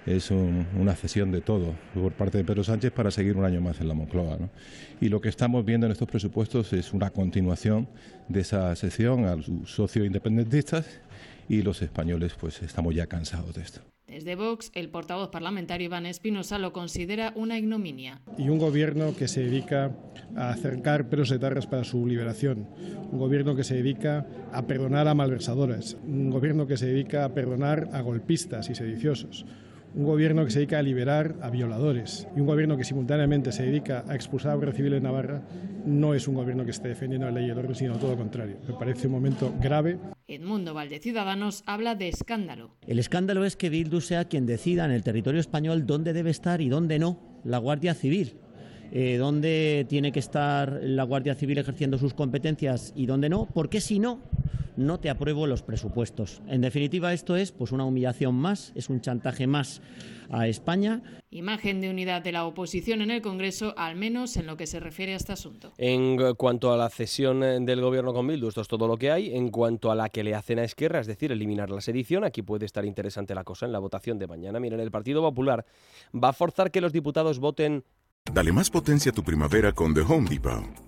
[0.07, 3.61] Es un- una cesión de todo por parte de Pedro Sánchez para seguir un año
[3.61, 4.39] más en la Moncloa.
[4.39, 4.51] ¿no?
[5.01, 7.89] Y lo que estamos viendo en estos presupuestos es una continuación
[8.29, 11.01] de esa cesión a sus socios independentistas
[11.49, 13.81] y los españoles pues estamos ya cansados de esto.
[14.09, 18.23] Desde Vox, el portavoz parlamentario Iván Espinosa lo considera una ignominia.
[18.39, 19.95] y un gobierno que se dedica
[20.35, 22.67] a acercar pelos etarras para su liberación,
[23.13, 27.35] un gobierno que se dedica a perdonar a malversadores, un gobierno que se dedica a
[27.35, 29.45] perdonar a golpistas y sediciosos,
[29.95, 33.65] un gobierno que se dedica a liberar a violadores y un gobierno que simultáneamente se
[33.65, 35.43] dedica a expulsar a la Guardia Civil en Navarra
[35.87, 38.19] no es un gobierno que esté defendiendo la ley y el orden, sino todo lo
[38.19, 38.57] contrario.
[38.67, 39.99] Me parece un momento grave.
[40.27, 42.71] Edmundo Valde Ciudadanos habla de escándalo.
[42.87, 46.61] El escándalo es que Bildu sea quien decida en el territorio español dónde debe estar
[46.61, 48.35] y dónde no la Guardia Civil.
[48.91, 53.81] Eh, dónde tiene que estar la Guardia Civil ejerciendo sus competencias y dónde no, porque
[53.81, 54.21] si no,
[54.79, 56.41] no te apruebo los presupuestos.
[56.47, 59.83] En definitiva, esto es pues una humillación más, es un chantaje más
[60.31, 61.03] a España.
[61.31, 64.79] Imagen de unidad de la oposición en el Congreso, al menos en lo que se
[64.79, 65.73] refiere a este asunto.
[65.79, 69.11] En cuanto a la cesión eh, del gobierno con Bildu, esto es todo lo que
[69.11, 69.35] hay.
[69.35, 72.43] En cuanto a la que le hacen a Esquerra, es decir, eliminar la sedición, aquí
[72.43, 74.61] puede estar interesante la cosa en la votación de mañana.
[74.61, 75.67] Miren, el Partido Popular
[76.15, 77.85] va a forzar que los diputados voten
[78.33, 80.88] Dale más potencia a tu primavera con The Home Depot.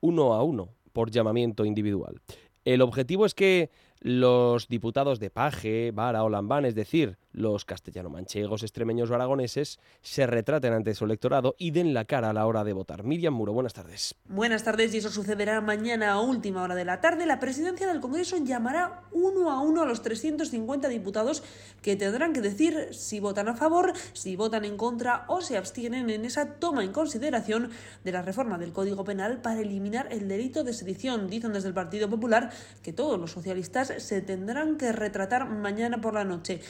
[0.00, 2.20] Uno a uno, por llamamiento individual.
[2.64, 8.62] El objetivo es que los diputados de Paje, Vara o Lambán, es decir, los castellano-manchegos,
[8.62, 12.64] extremeños o aragoneses se retraten ante su electorado y den la cara a la hora
[12.64, 13.04] de votar.
[13.04, 14.14] Miriam Muro, buenas tardes.
[14.28, 17.26] Buenas tardes y eso sucederá mañana a última hora de la tarde.
[17.26, 21.42] La presidencia del Congreso llamará uno a uno a los 350 diputados
[21.82, 26.10] que tendrán que decir si votan a favor, si votan en contra o se abstienen
[26.10, 27.70] en esa toma en consideración
[28.04, 31.28] de la reforma del Código Penal para eliminar el delito de sedición.
[31.28, 32.50] Dicen desde el Partido Popular
[32.82, 36.60] que todos los socialistas se tendrán que retratar mañana por la noche.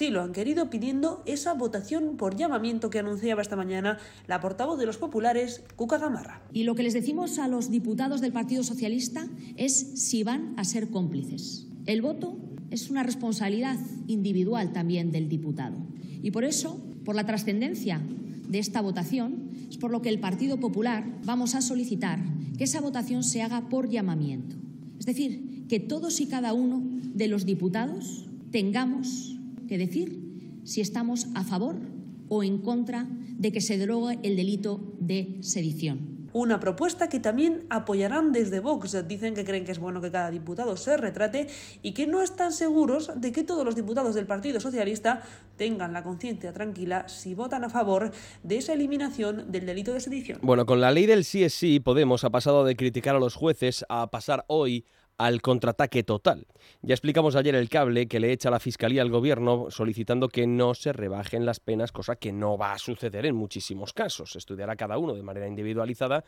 [0.00, 4.78] Así lo han querido pidiendo esa votación por llamamiento que anunciaba esta mañana la portavoz
[4.78, 6.40] de los populares, Cuca Gamarra.
[6.54, 10.64] Y lo que les decimos a los diputados del Partido Socialista es si van a
[10.64, 11.66] ser cómplices.
[11.84, 12.38] El voto
[12.70, 15.76] es una responsabilidad individual también del diputado.
[16.22, 18.00] Y por eso, por la trascendencia
[18.48, 22.20] de esta votación, es por lo que el Partido Popular vamos a solicitar
[22.56, 24.56] que esa votación se haga por llamamiento.
[24.98, 26.82] Es decir, que todos y cada uno
[27.12, 29.36] de los diputados tengamos
[29.70, 30.18] que decir
[30.64, 31.76] si estamos a favor
[32.28, 33.06] o en contra
[33.38, 36.28] de que se derogue el delito de sedición.
[36.32, 38.96] Una propuesta que también apoyarán desde Vox.
[39.06, 41.46] Dicen que creen que es bueno que cada diputado se retrate
[41.82, 45.22] y que no están seguros de que todos los diputados del Partido Socialista
[45.56, 48.10] tengan la conciencia tranquila si votan a favor
[48.42, 50.38] de esa eliminación del delito de sedición.
[50.42, 53.36] Bueno, con la ley del sí es sí, Podemos ha pasado de criticar a los
[53.36, 54.84] jueces a pasar hoy
[55.20, 56.46] al contraataque total.
[56.80, 60.72] Ya explicamos ayer el cable que le echa la Fiscalía al Gobierno solicitando que no
[60.72, 64.32] se rebajen las penas, cosa que no va a suceder en muchísimos casos.
[64.32, 66.24] Se estudiará cada uno de manera individualizada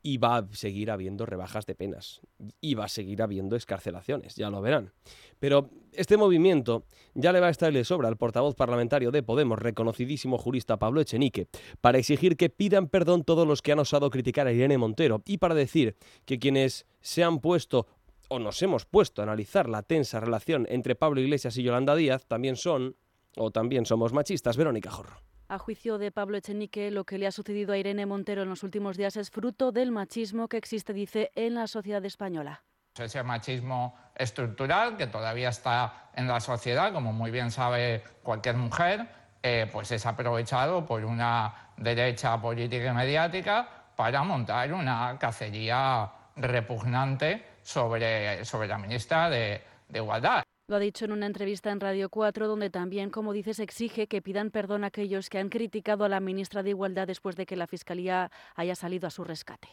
[0.00, 2.20] y va a seguir habiendo rebajas de penas.
[2.60, 4.92] Y va a seguir habiendo escarcelaciones, ya lo verán.
[5.40, 9.58] Pero este movimiento ya le va a estar de sobra al portavoz parlamentario de Podemos,
[9.58, 11.48] reconocidísimo jurista Pablo Echenique,
[11.80, 15.38] para exigir que pidan perdón todos los que han osado criticar a Irene Montero y
[15.38, 17.86] para decir que quienes se han puesto
[18.28, 22.26] o nos hemos puesto a analizar la tensa relación entre Pablo Iglesias y Yolanda Díaz,
[22.26, 22.96] también son,
[23.36, 24.56] o también somos machistas.
[24.56, 25.16] Verónica Jorro.
[25.48, 28.64] A juicio de Pablo Echenique, lo que le ha sucedido a Irene Montero en los
[28.64, 32.64] últimos días es fruto del machismo que existe, dice, en la sociedad española.
[32.98, 39.06] Ese machismo estructural que todavía está en la sociedad, como muy bien sabe cualquier mujer,
[39.42, 47.55] eh, pues es aprovechado por una derecha política y mediática para montar una cacería repugnante
[47.66, 50.44] sobre, sobre la ministra de, de Igualdad.
[50.68, 54.22] Lo ha dicho en una entrevista en Radio 4, donde también, como dices, exige que
[54.22, 57.56] pidan perdón a aquellos que han criticado a la ministra de Igualdad después de que
[57.56, 59.68] la Fiscalía haya salido a su rescate.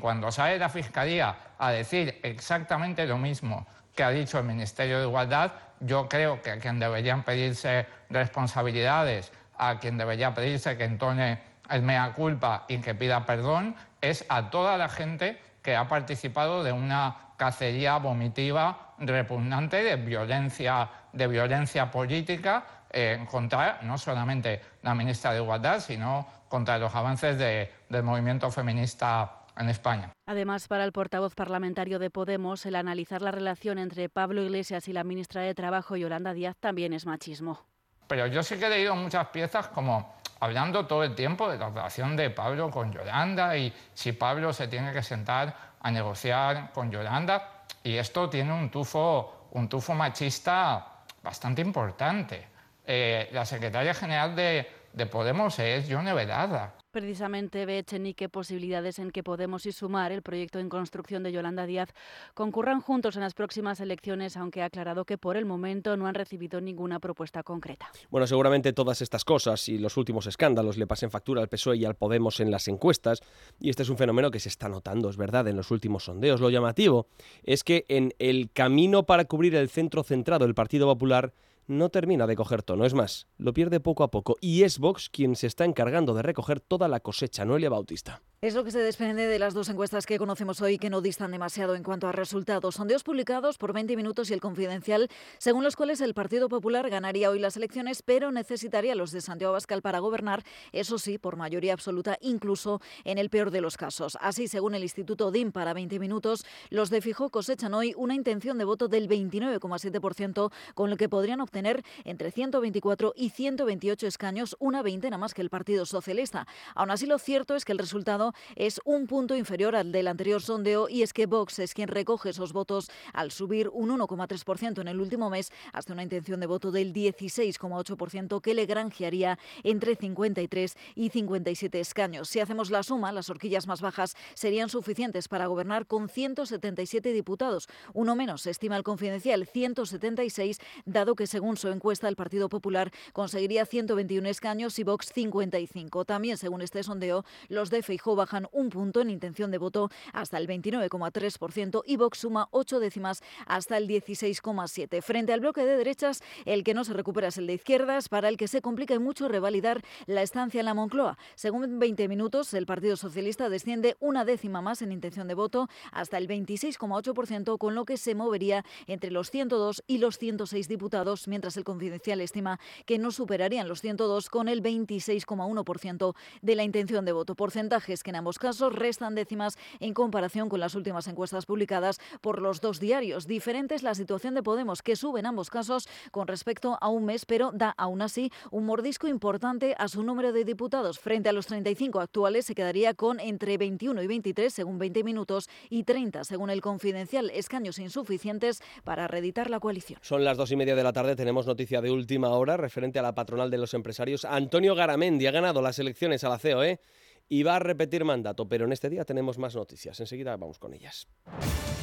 [0.00, 5.06] Cuando sale la Fiscalía a decir exactamente lo mismo que ha dicho el Ministerio de
[5.06, 11.38] Igualdad, yo creo que a quien deberían pedirse responsabilidades, a quien debería pedirse que entone
[11.70, 16.62] el mea culpa y que pida perdón, es a toda la gente que ha participado
[16.62, 24.94] de una cacería vomitiva repugnante de violencia, de violencia política eh, contra no solamente la
[24.94, 30.10] ministra de Igualdad, sino contra los avances del movimiento feminista en España.
[30.26, 34.92] Además, para el portavoz parlamentario de Podemos, el analizar la relación entre Pablo Iglesias y
[34.92, 37.66] la ministra de Trabajo, Yolanda Díaz, también es machismo.
[38.06, 41.70] Pero yo sí que he leído muchas piezas como hablando todo el tiempo de la
[41.70, 46.90] relación de Pablo con Yolanda y si Pablo se tiene que sentar a negociar con
[46.90, 47.64] Yolanda.
[47.82, 52.48] Y esto tiene un tufo, un tufo machista bastante importante.
[52.86, 56.76] Eh, la secretaria general de, de Podemos es Yone Velada.
[56.92, 61.66] Precisamente ve Echenique posibilidades en que Podemos y Sumar, el proyecto en construcción de Yolanda
[61.66, 61.88] Díaz,
[62.34, 66.14] concurran juntos en las próximas elecciones, aunque ha aclarado que por el momento no han
[66.14, 67.90] recibido ninguna propuesta concreta.
[68.10, 71.84] Bueno, seguramente todas estas cosas y los últimos escándalos le pasen factura al PSOE y
[71.84, 73.20] al Podemos en las encuestas,
[73.58, 76.40] y este es un fenómeno que se está notando, es verdad, en los últimos sondeos.
[76.40, 77.08] Lo llamativo
[77.42, 81.32] es que en el camino para cubrir el centro centrado del Partido Popular,
[81.66, 82.84] no termina de coger tono.
[82.84, 86.22] Es más, lo pierde poco a poco y es Vox quien se está encargando de
[86.22, 87.44] recoger toda la cosecha.
[87.44, 88.22] Noelia Bautista.
[88.44, 91.30] Es lo que se desprende de las dos encuestas que conocemos hoy que no distan
[91.30, 92.74] demasiado en cuanto a resultados.
[92.74, 97.30] Sondeos publicados por 20 minutos y el confidencial, según los cuales el Partido Popular ganaría
[97.30, 101.72] hoy las elecciones, pero necesitaría los de Santiago Abascal para gobernar, eso sí, por mayoría
[101.72, 104.18] absoluta, incluso en el peor de los casos.
[104.20, 108.58] Así, según el Instituto DIM para 20 minutos, los de Fijó cosechan hoy una intención
[108.58, 114.82] de voto del 29,7%, con lo que podrían obtener entre 124 y 128 escaños, una
[114.82, 116.46] veintena más que el Partido Socialista.
[116.74, 120.42] Aún así, lo cierto es que el resultado es un punto inferior al del anterior
[120.42, 124.88] sondeo y es que Vox es quien recoge esos votos al subir un 1,3% en
[124.88, 130.76] el último mes hasta una intención de voto del 16,8% que le granjearía entre 53
[130.94, 132.28] y 57 escaños.
[132.28, 137.68] Si hacemos la suma, las horquillas más bajas serían suficientes para gobernar con 177 diputados,
[137.92, 143.66] uno menos, estima el confidencial, 176, dado que según su encuesta el Partido Popular conseguiría
[143.66, 146.04] 121 escaños y Vox 55.
[146.04, 150.38] También según este sondeo, los de Feijóo bajan un punto en intención de voto hasta
[150.38, 155.02] el 29,3% y Vox suma ocho décimas hasta el 16,7%.
[155.02, 158.28] Frente al bloque de derechas, el que no se recupera es el de izquierdas, para
[158.28, 161.18] el que se complica mucho revalidar la estancia en la Moncloa.
[161.34, 166.18] Según 20 minutos, el Partido Socialista desciende una décima más en intención de voto hasta
[166.18, 171.56] el 26,8%, con lo que se movería entre los 102 y los 106 diputados, mientras
[171.56, 177.12] el Confidencial estima que no superarían los 102 con el 26,1% de la intención de
[177.12, 177.34] voto.
[177.34, 182.40] Porcentajes que en ambos casos restan décimas en comparación con las últimas encuestas publicadas por
[182.40, 183.26] los dos diarios.
[183.26, 187.06] Diferente es la situación de Podemos, que sube en ambos casos con respecto a un
[187.06, 191.00] mes, pero da aún así un mordisco importante a su número de diputados.
[191.00, 195.48] Frente a los 35 actuales, se quedaría con entre 21 y 23, según 20 minutos,
[195.70, 199.98] y 30, según el confidencial, escaños insuficientes para reeditar la coalición.
[200.02, 203.02] Son las dos y media de la tarde, tenemos noticia de última hora referente a
[203.02, 204.26] la patronal de los empresarios.
[204.26, 206.80] Antonio Garamendi ha ganado las elecciones a la COE
[207.28, 209.98] y va a repetir mandato, pero en este día tenemos más noticias.
[210.00, 211.08] Enseguida vamos con ellas.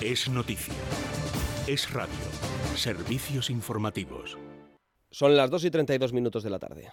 [0.02, 0.74] Es noticia.
[1.68, 2.14] Es radio.
[2.76, 4.38] Servicios informativos.
[5.10, 6.90] Son las 2 y 32 minutos de la tarde.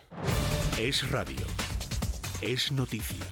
[0.78, 1.46] Es radio.
[2.42, 3.24] Es noticia.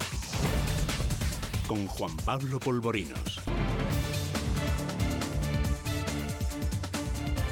[1.67, 3.41] Con Juan Pablo Polvorinos.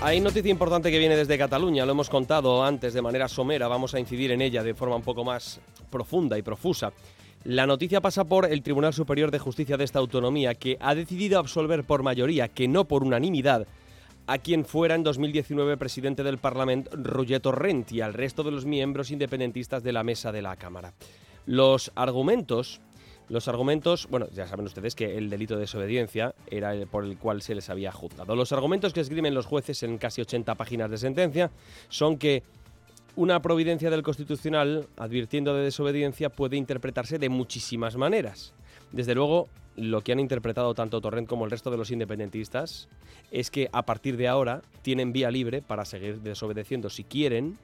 [0.02, 3.96] Hay noticia importante que viene desde Cataluña, lo hemos contado antes de manera somera, vamos
[3.96, 6.94] a incidir en ella de forma un poco más profunda y profusa.
[7.46, 11.38] La noticia pasa por el Tribunal Superior de Justicia de esta autonomía, que ha decidido
[11.38, 13.68] absolver por mayoría, que no por unanimidad,
[14.26, 18.66] a quien fuera en 2019 presidente del Parlamento, Roger Torrent, y al resto de los
[18.66, 20.96] miembros independentistas de la mesa de la Cámara.
[21.46, 22.82] Los argumentos
[23.28, 27.18] los argumentos, bueno, ya saben ustedes que el delito de desobediencia era el por el
[27.18, 28.36] cual se les había juzgado.
[28.36, 31.50] Los argumentos que escriben los jueces en casi 80 páginas de sentencia
[31.90, 32.44] son que
[33.16, 38.54] una providencia del Constitucional advirtiendo de desobediencia puede interpretarse de muchísimas maneras.
[38.92, 42.88] Desde luego, lo que han interpretado tanto Torrent como el resto de los independentistas
[43.32, 47.58] es que a partir de ahora tienen vía libre para seguir desobedeciendo, si quieren,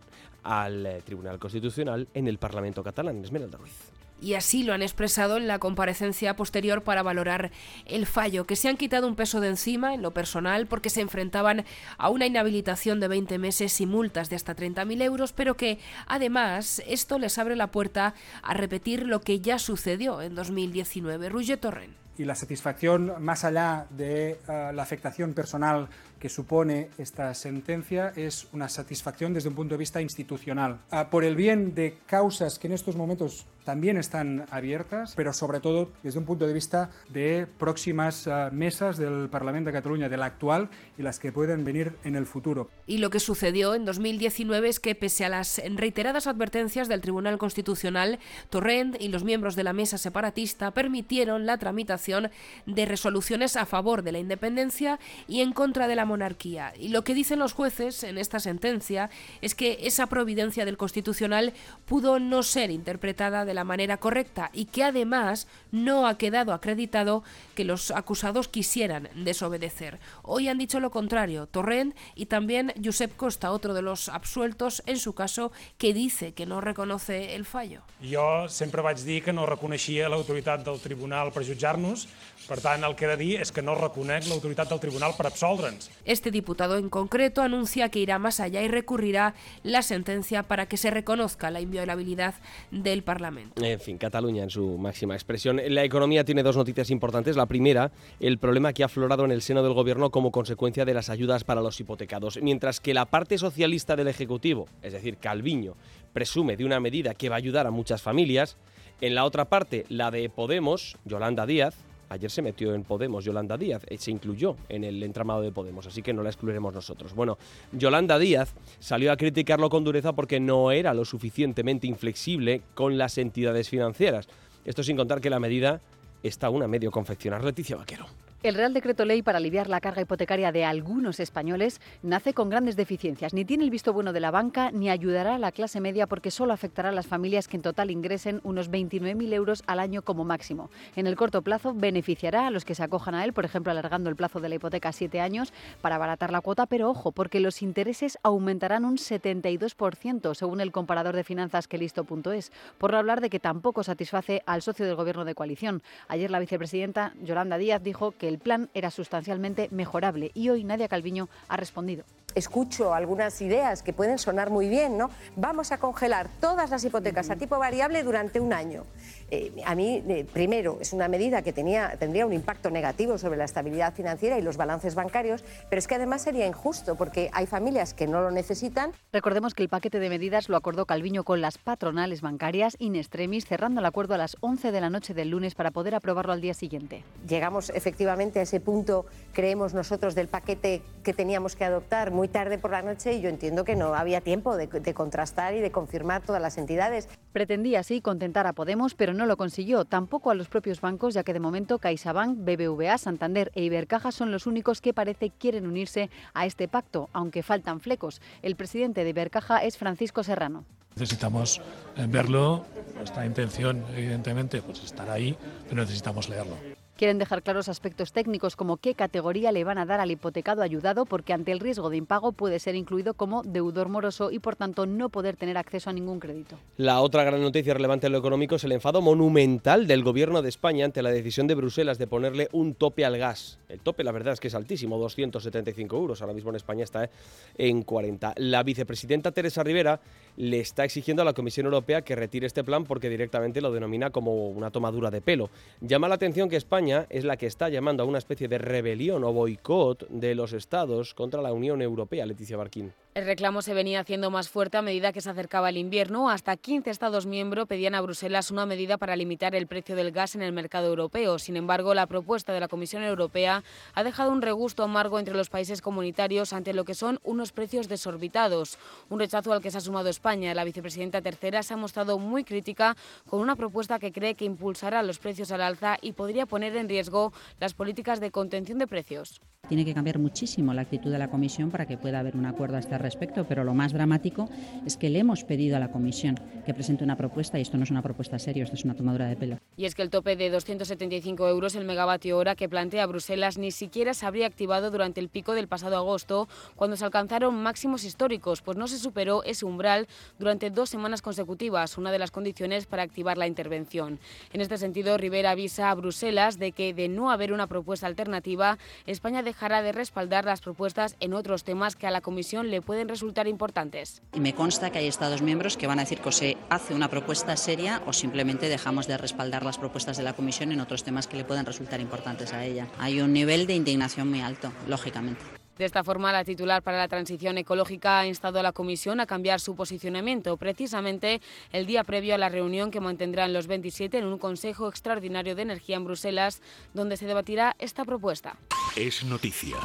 [0.44, 3.91] al eh, Tribunal Constitucional en el Parlamento catalán, Esmeralda Ruiz
[4.22, 7.52] y así lo han expresado en la comparecencia posterior para valorar
[7.86, 11.02] el fallo, que se han quitado un peso de encima en lo personal porque se
[11.02, 11.66] enfrentaban
[11.98, 16.82] a una inhabilitación de 20 meses y multas de hasta 30.000 euros, pero que además
[16.88, 21.30] esto les abre la puerta a repetir lo que ya sucedió en 2019.
[21.30, 25.90] Ruge Torren y la satisfacción más allá de uh, la afectación personal
[26.22, 30.80] que supone esta sentencia es una satisfacción desde un punto de vista institucional.
[30.92, 35.60] Uh, por el bien de causas que en estos momentos también están abiertas, pero sobre
[35.60, 40.18] todo desde un punto de vista de próximas uh, mesas del Parlamento de Cataluña, de
[40.18, 42.70] la actual y las que pueden venir en el futuro.
[42.86, 47.38] Y lo que sucedió en 2019 es que pese a las reiteradas advertencias del Tribunal
[47.40, 48.20] Constitucional,
[48.50, 52.30] Torrent y los miembros de la mesa separatista permitieron la tramitación
[52.68, 56.74] de resoluciones a favor de la independencia y en contra de la monarquía.
[56.78, 59.10] Y lo que dicen los jueces en esta sentencia
[59.42, 61.54] es que esa providencia del Constitucional
[61.86, 67.24] pudo no ser interpretada de la manera correcta y que además no ha quedado acreditado
[67.56, 70.00] que los acusados quisieran desobedecer.
[70.24, 74.98] Hoy han dicho lo contrario, Torrent y también Josep Costa, otro de los absueltos en
[74.98, 77.82] su caso, que dice que no reconoce el fallo.
[78.04, 82.08] Jo sempre vaig dir que no reconeixia l'autoritat del tribunal per jutjar-nos,
[82.48, 85.30] per tant el que he de dir és que no reconec l'autoritat del tribunal per
[85.30, 85.90] absoldre'ns.
[86.06, 90.78] Este diputado en concreto anuncia que irá más allá y recurrirá la sentencia para que
[90.78, 92.36] se reconozca la inviolabilidad
[92.72, 93.64] del Parlamento.
[93.64, 95.62] En fin, Cataluña en su máxima expresión.
[95.70, 97.36] La economía tiene dos noticias importantes.
[97.36, 100.94] La primera, el problema que ha aflorado en el seno del gobierno como consecuencia de
[100.94, 102.40] las ayudas para los hipotecados.
[102.42, 105.76] Mientras que la parte socialista del Ejecutivo, es decir, Calviño,
[106.14, 108.58] presume de una medida que va a ayudar a muchas familias,
[109.02, 111.76] en la otra parte, la de Podemos, Yolanda Díaz,
[112.12, 115.88] Ayer se metió en Podemos Yolanda Díaz, eh, se incluyó en el entramado de Podemos,
[115.88, 117.16] así que no la excluiremos nosotros.
[117.16, 117.38] Bueno,
[117.72, 123.18] Yolanda Díaz salió a criticarlo con dureza porque no era lo suficientemente inflexible con las
[123.18, 124.28] entidades financieras.
[124.66, 125.80] Esto sin contar que la medida
[126.22, 127.46] está aún a medio confeccionar.
[127.46, 128.06] Leticia Vaquero.
[128.44, 132.76] El Real Decreto Ley para aliviar la carga hipotecaria de algunos españoles nace con grandes
[132.76, 133.36] deficiencias.
[133.36, 136.32] Ni tiene el visto bueno de la banca ni ayudará a la clase media porque
[136.32, 140.24] solo afectará a las familias que en total ingresen unos 29.000 euros al año como
[140.24, 140.72] máximo.
[140.96, 144.10] En el corto plazo beneficiará a los que se acojan a él, por ejemplo, alargando
[144.10, 147.42] el plazo de la hipoteca a siete años para abaratar la cuota, pero ojo, porque
[147.42, 153.22] los intereses aumentarán un 72% según el comparador de finanzas que listo.es, por no hablar
[153.22, 155.84] de que tampoco satisface al socio del gobierno de coalición.
[156.08, 160.88] Ayer la vicepresidenta Yolanda Díaz dijo que el plan era sustancialmente mejorable y hoy Nadia
[160.88, 162.06] Calviño ha respondido
[162.36, 165.10] escucho algunas ideas que pueden sonar muy bien, ¿no?
[165.36, 168.86] Vamos a congelar todas las hipotecas a tipo variable durante un año.
[169.34, 173.38] Eh, a mí, eh, primero, es una medida que tenía, tendría un impacto negativo sobre
[173.38, 177.46] la estabilidad financiera y los balances bancarios, pero es que además sería injusto porque hay
[177.46, 178.92] familias que no lo necesitan.
[179.14, 183.46] Recordemos que el paquete de medidas lo acordó Calviño con las patronales bancarias in extremis,
[183.46, 186.42] cerrando el acuerdo a las 11 de la noche del lunes para poder aprobarlo al
[186.42, 187.06] día siguiente.
[187.26, 192.58] Llegamos efectivamente a ese punto, creemos nosotros, del paquete que teníamos que adoptar muy tarde
[192.58, 195.72] por la noche y yo entiendo que no había tiempo de, de contrastar y de
[195.72, 197.08] confirmar todas las entidades.
[197.32, 201.24] Pretendía así contentar a Podemos, pero no lo consiguió, tampoco a los propios bancos, ya
[201.24, 206.10] que de momento CaixaBank, BBVA, Santander e Ibercaja son los únicos que parece quieren unirse
[206.34, 208.22] a este pacto, aunque faltan flecos.
[208.42, 210.66] El presidente de Ibercaja es Francisco Serrano.
[210.96, 211.62] Necesitamos
[211.96, 212.66] eh, verlo,
[212.96, 215.38] nuestra intención evidentemente pues estar ahí,
[215.70, 216.81] pero necesitamos leerlo.
[217.02, 221.06] Quieren dejar claros aspectos técnicos como qué categoría le van a dar al hipotecado ayudado
[221.06, 224.86] porque ante el riesgo de impago puede ser incluido como deudor moroso y por tanto
[224.86, 226.60] no poder tener acceso a ningún crédito.
[226.78, 230.50] La otra gran noticia relevante en lo económico es el enfado monumental del gobierno de
[230.50, 233.58] España ante la decisión de Bruselas de ponerle un tope al gas.
[233.68, 236.22] El tope la verdad es que es altísimo, 275 euros.
[236.22, 237.10] Ahora mismo en España está
[237.58, 238.36] en 40.
[238.38, 240.02] La vicepresidenta Teresa Rivera
[240.38, 244.12] le está exigiendo a la Comisión Europea que retire este plan porque directamente lo denomina
[244.12, 245.50] como una tomadura de pelo.
[245.80, 249.24] Llama la atención que España es la que está llamando a una especie de rebelión
[249.24, 252.94] o boicot de los estados contra la Unión Europea, Leticia Barquín.
[253.14, 256.30] El reclamo se venía haciendo más fuerte a medida que se acercaba el invierno.
[256.30, 260.36] Hasta 15 Estados miembros pedían a Bruselas una medida para limitar el precio del gas
[260.36, 261.38] en el mercado europeo.
[261.38, 265.50] Sin embargo, la propuesta de la Comisión Europea ha dejado un regusto amargo entre los
[265.50, 268.78] países comunitarios ante lo que son unos precios desorbitados.
[269.10, 270.54] Un rechazo al que se ha sumado España.
[270.54, 272.96] La vicepresidenta tercera se ha mostrado muy crítica
[273.28, 276.88] con una propuesta que cree que impulsará los precios al alza y podría poner en
[276.88, 279.42] riesgo las políticas de contención de precios.
[279.68, 282.76] Tiene que cambiar muchísimo la actitud de la Comisión para que pueda haber un acuerdo
[282.76, 284.50] a este respecto, pero lo más dramático
[284.86, 287.84] es que le hemos pedido a la Comisión que presente una propuesta y esto no
[287.84, 289.58] es una propuesta seria, esto es una tomadura de pelo.
[289.78, 293.72] Y es que el tope de 275 euros el megavatio hora que plantea Bruselas ni
[293.72, 298.62] siquiera se habría activado durante el pico del pasado agosto, cuando se alcanzaron máximos históricos,
[298.62, 300.08] pues no se superó ese umbral
[300.40, 304.20] durante dos semanas consecutivas, una de las condiciones para activar la intervención.
[304.54, 308.78] En este sentido, Rivera avisa a Bruselas de que, de no haber una propuesta alternativa,
[309.06, 312.91] España dejará de respaldar las propuestas en otros temas que a la Comisión le pueden
[313.08, 314.22] resultar importantes.
[314.34, 317.10] Y me consta que hay Estados miembros que van a decir que se hace una
[317.10, 321.28] propuesta seria o simplemente dejamos de respaldar las propuestas de la Comisión en otros temas
[321.28, 322.88] que le pueden resultar importantes a ella.
[323.00, 325.42] Hay un nivel de indignación muy alto, lógicamente.
[325.82, 329.26] De esta forma, la titular para la transición ecológica ha instado a la Comisión a
[329.26, 334.26] cambiar su posicionamiento, precisamente el día previo a la reunión que mantendrán los 27 en
[334.26, 336.62] un Consejo Extraordinario de Energía en Bruselas,
[336.94, 338.58] donde se debatirá esta propuesta.
[338.96, 339.78] Es noticia.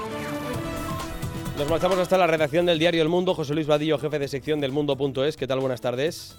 [1.56, 3.34] Nos marchamos hasta la redacción del diario El Mundo.
[3.34, 5.38] José Luis Vadillo, jefe de sección del Mundo.es.
[5.38, 5.60] ¿Qué tal?
[5.60, 6.36] Buenas tardes.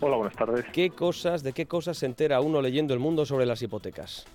[0.00, 0.66] Hola, buenas tardes.
[0.74, 4.26] ¿Qué cosas, de qué cosas se entera uno leyendo El Mundo sobre las hipotecas?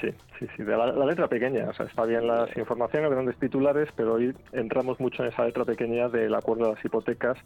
[0.00, 1.68] Sí, sí, sí, de la, letra pequeña.
[1.68, 5.64] O sea, está bien las informaciones, grandes titulares, pero hoy entramos mucho en esa letra
[5.64, 7.36] pequeña del acuerdo de las hipotecas,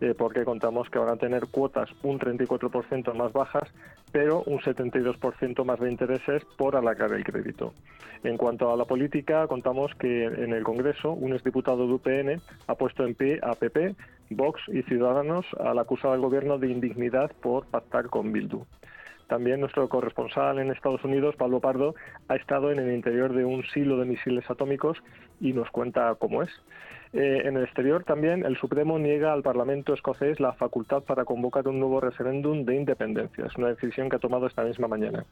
[0.00, 3.68] eh, porque contamos que van a tener cuotas un 34% más bajas,
[4.10, 7.74] pero un 72% más de intereses por alargar el crédito.
[8.24, 12.74] En cuanto a la política, contamos que en el Congreso un exdiputado de UPN ha
[12.74, 13.94] puesto en pie a PP,
[14.30, 18.64] Vox y Ciudadanos al acusar al gobierno de indignidad por pactar con Bildu.
[19.30, 21.94] También nuestro corresponsal en Estados Unidos, Pablo Pardo,
[22.26, 24.98] ha estado en el interior de un silo de misiles atómicos
[25.40, 26.50] y nos cuenta cómo es.
[27.12, 31.66] Eh, en el exterior también el Supremo niega al Parlamento escocés la facultad para convocar
[31.66, 33.46] un nuevo referéndum de independencia.
[33.46, 35.24] Es una decisión que ha tomado esta misma mañana.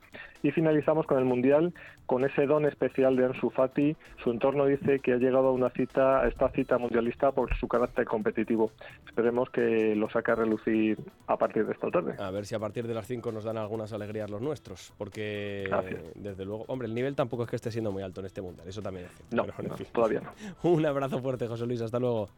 [0.43, 1.73] Y finalizamos con el Mundial,
[2.07, 3.97] con ese don especial de Ansu Fati.
[4.25, 7.69] Su entorno dice que ha llegado a una cita, a esta cita mundialista por su
[7.69, 8.73] carácter competitivo.
[9.07, 10.99] Esperemos que lo saque a relucir
[11.29, 12.15] a partir de esta tarde.
[12.19, 15.71] A ver si a partir de las 5 nos dan algunas alegrías los nuestros, porque
[16.17, 18.67] desde luego, hombre, el nivel tampoco es que esté siendo muy alto en este Mundial,
[18.67, 19.63] eso también es cierto.
[19.63, 20.33] No, todavía no.
[20.71, 22.29] Un abrazo fuerte, José Luis, hasta luego.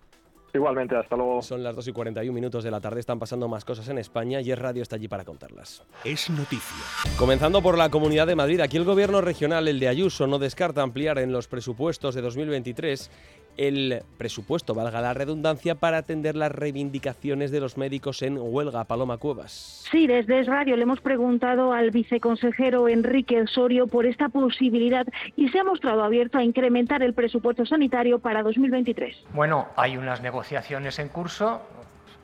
[0.53, 1.43] Igualmente, hasta luego.
[1.43, 4.41] Son las 2 y 41 minutos de la tarde, están pasando más cosas en España
[4.41, 5.85] y es Radio está allí para contarlas.
[6.05, 6.77] Es noticia.
[7.17, 10.83] Comenzando por la Comunidad de Madrid, aquí el gobierno regional, el de Ayuso, no descarta
[10.83, 13.11] ampliar en los presupuestos de 2023
[13.57, 18.85] el presupuesto, valga la redundancia, para atender las reivindicaciones de los médicos en huelga.
[18.85, 19.87] Paloma Cuevas.
[19.91, 25.49] Sí, desde Es Radio le hemos preguntado al viceconsejero Enrique Osorio por esta posibilidad y
[25.49, 29.25] se ha mostrado abierto a incrementar el presupuesto sanitario para 2023.
[29.33, 31.61] Bueno, hay unas negociaciones en curso.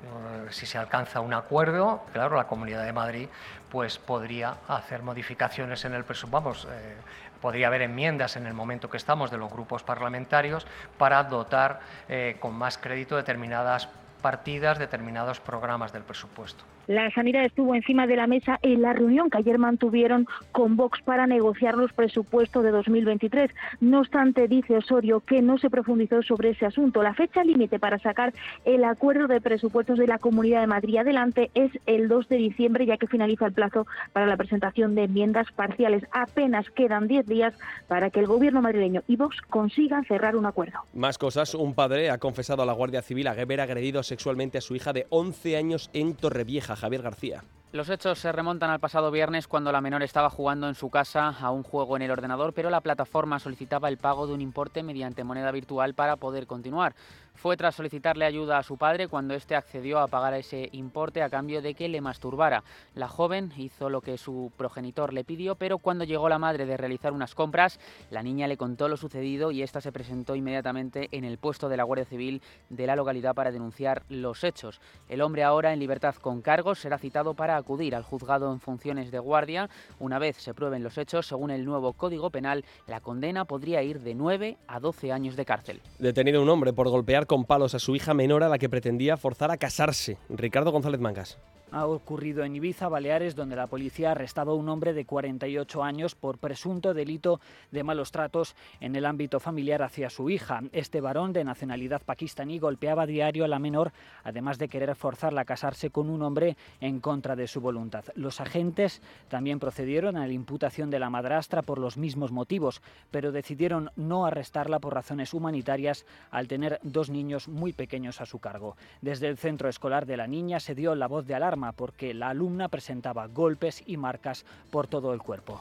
[0.03, 3.29] Eh, si se alcanza un acuerdo, claro, la Comunidad de Madrid
[3.71, 6.41] pues podría hacer modificaciones en el presupuesto.
[6.41, 6.97] Vamos, eh,
[7.41, 10.67] podría haber enmiendas en el momento que estamos de los grupos parlamentarios
[10.99, 13.89] para dotar eh, con más crédito determinadas
[14.23, 16.65] partidas, determinados programas del presupuesto.
[16.87, 21.03] La sanidad estuvo encima de la mesa en la reunión que ayer mantuvieron con Vox
[21.03, 23.51] para negociar los presupuestos de 2023.
[23.81, 27.03] No obstante, dice Osorio que no se profundizó sobre ese asunto.
[27.03, 28.33] La fecha límite para sacar
[28.65, 32.87] el acuerdo de presupuestos de la Comunidad de Madrid adelante es el 2 de diciembre,
[32.87, 36.05] ya que finaliza el plazo para la presentación de enmiendas parciales.
[36.13, 37.55] Apenas quedan 10 días
[37.89, 40.79] para que el gobierno madrileño y Vox consigan cerrar un acuerdo.
[40.95, 41.55] Más cosas.
[41.55, 45.07] Un padre ha confesado a la Guardia Civil haber agredido sexualmente a su hija de
[45.11, 46.76] 11 años en Torrevieja.
[46.77, 47.43] Javier García.
[47.73, 51.29] Los hechos se remontan al pasado viernes cuando la menor estaba jugando en su casa
[51.29, 54.85] a un juego en el ordenador, pero la plataforma solicitaba el pago de un importe
[54.85, 56.95] mediante moneda virtual para poder continuar.
[57.35, 61.29] Fue tras solicitarle ayuda a su padre cuando éste accedió a pagar ese importe a
[61.29, 62.65] cambio de que le masturbara.
[62.95, 66.79] La joven hizo lo que su progenitor le pidió, pero cuando llegó la madre de
[66.79, 67.79] realizar unas compras,
[68.11, 71.77] la niña le contó lo sucedido y ésta se presentó inmediatamente en el puesto de
[71.77, 72.41] la Guardia Civil
[72.71, 74.81] de la localidad para denunciar los hechos.
[75.09, 79.11] El hombre ahora en libertad con cargos será citado para acudir al juzgado en funciones
[79.11, 79.69] de guardia.
[79.99, 84.01] Una vez se prueben los hechos, según el nuevo Código Penal, la condena podría ir
[84.01, 85.81] de 9 a 12 años de cárcel.
[85.99, 89.17] Detenido un hombre por golpear con palos a su hija menor a la que pretendía
[89.17, 90.19] forzar a casarse.
[90.29, 91.39] Ricardo González Mangas
[91.73, 95.83] ha ocurrido en Ibiza, Baleares, donde la policía ha arrestado a un hombre de 48
[95.83, 97.41] años por presunto delito
[97.71, 100.61] de malos tratos en el ámbito familiar hacia su hija.
[100.73, 103.93] Este varón de nacionalidad pakistaní golpeaba a diario a la menor,
[104.25, 108.05] además de querer forzarla a casarse con un hombre en contra de su voluntad.
[108.15, 113.33] Los agentes también procedieron a la imputación de la madrastra por los mismos motivos, pero
[113.33, 118.77] decidieron no arrestarla por razones humanitarias al tener dos niños muy pequeños a su cargo.
[119.01, 122.29] Desde el centro escolar de la niña se dio la voz de alarma porque la
[122.31, 125.61] alumna presentaba golpes y marcas por todo el cuerpo.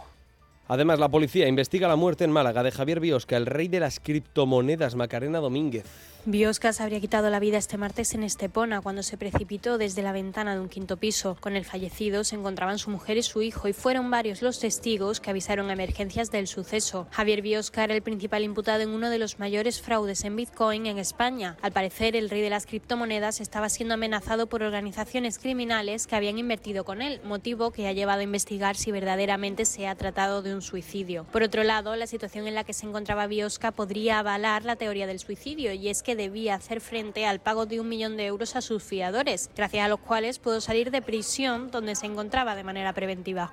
[0.68, 4.00] Además, la policía investiga la muerte en Málaga de Javier Biosca, el rey de las
[4.00, 5.86] criptomonedas, Macarena Domínguez.
[6.28, 10.56] Bioscas habría quitado la vida este martes en Estepona cuando se precipitó desde la ventana
[10.56, 11.38] de un quinto piso.
[11.40, 15.20] Con el fallecido se encontraban su mujer y su hijo y fueron varios los testigos
[15.20, 17.06] que avisaron a emergencias del suceso.
[17.12, 20.98] Javier Biosca era el principal imputado en uno de los mayores fraudes en Bitcoin en
[20.98, 21.58] España.
[21.62, 26.40] Al parecer, el rey de las criptomonedas estaba siendo amenazado por organizaciones criminales que habían
[26.40, 30.55] invertido con él, motivo que ha llevado a investigar si verdaderamente se ha tratado de
[30.55, 31.26] un suicidio.
[31.32, 35.08] Por otro lado, la situación en la que se encontraba Biosca podría avalar la teoría
[35.08, 38.56] del suicidio y es que debía hacer frente al pago de un millón de euros
[38.56, 42.64] a sus fiadores, gracias a los cuales pudo salir de prisión donde se encontraba de
[42.64, 43.52] manera preventiva.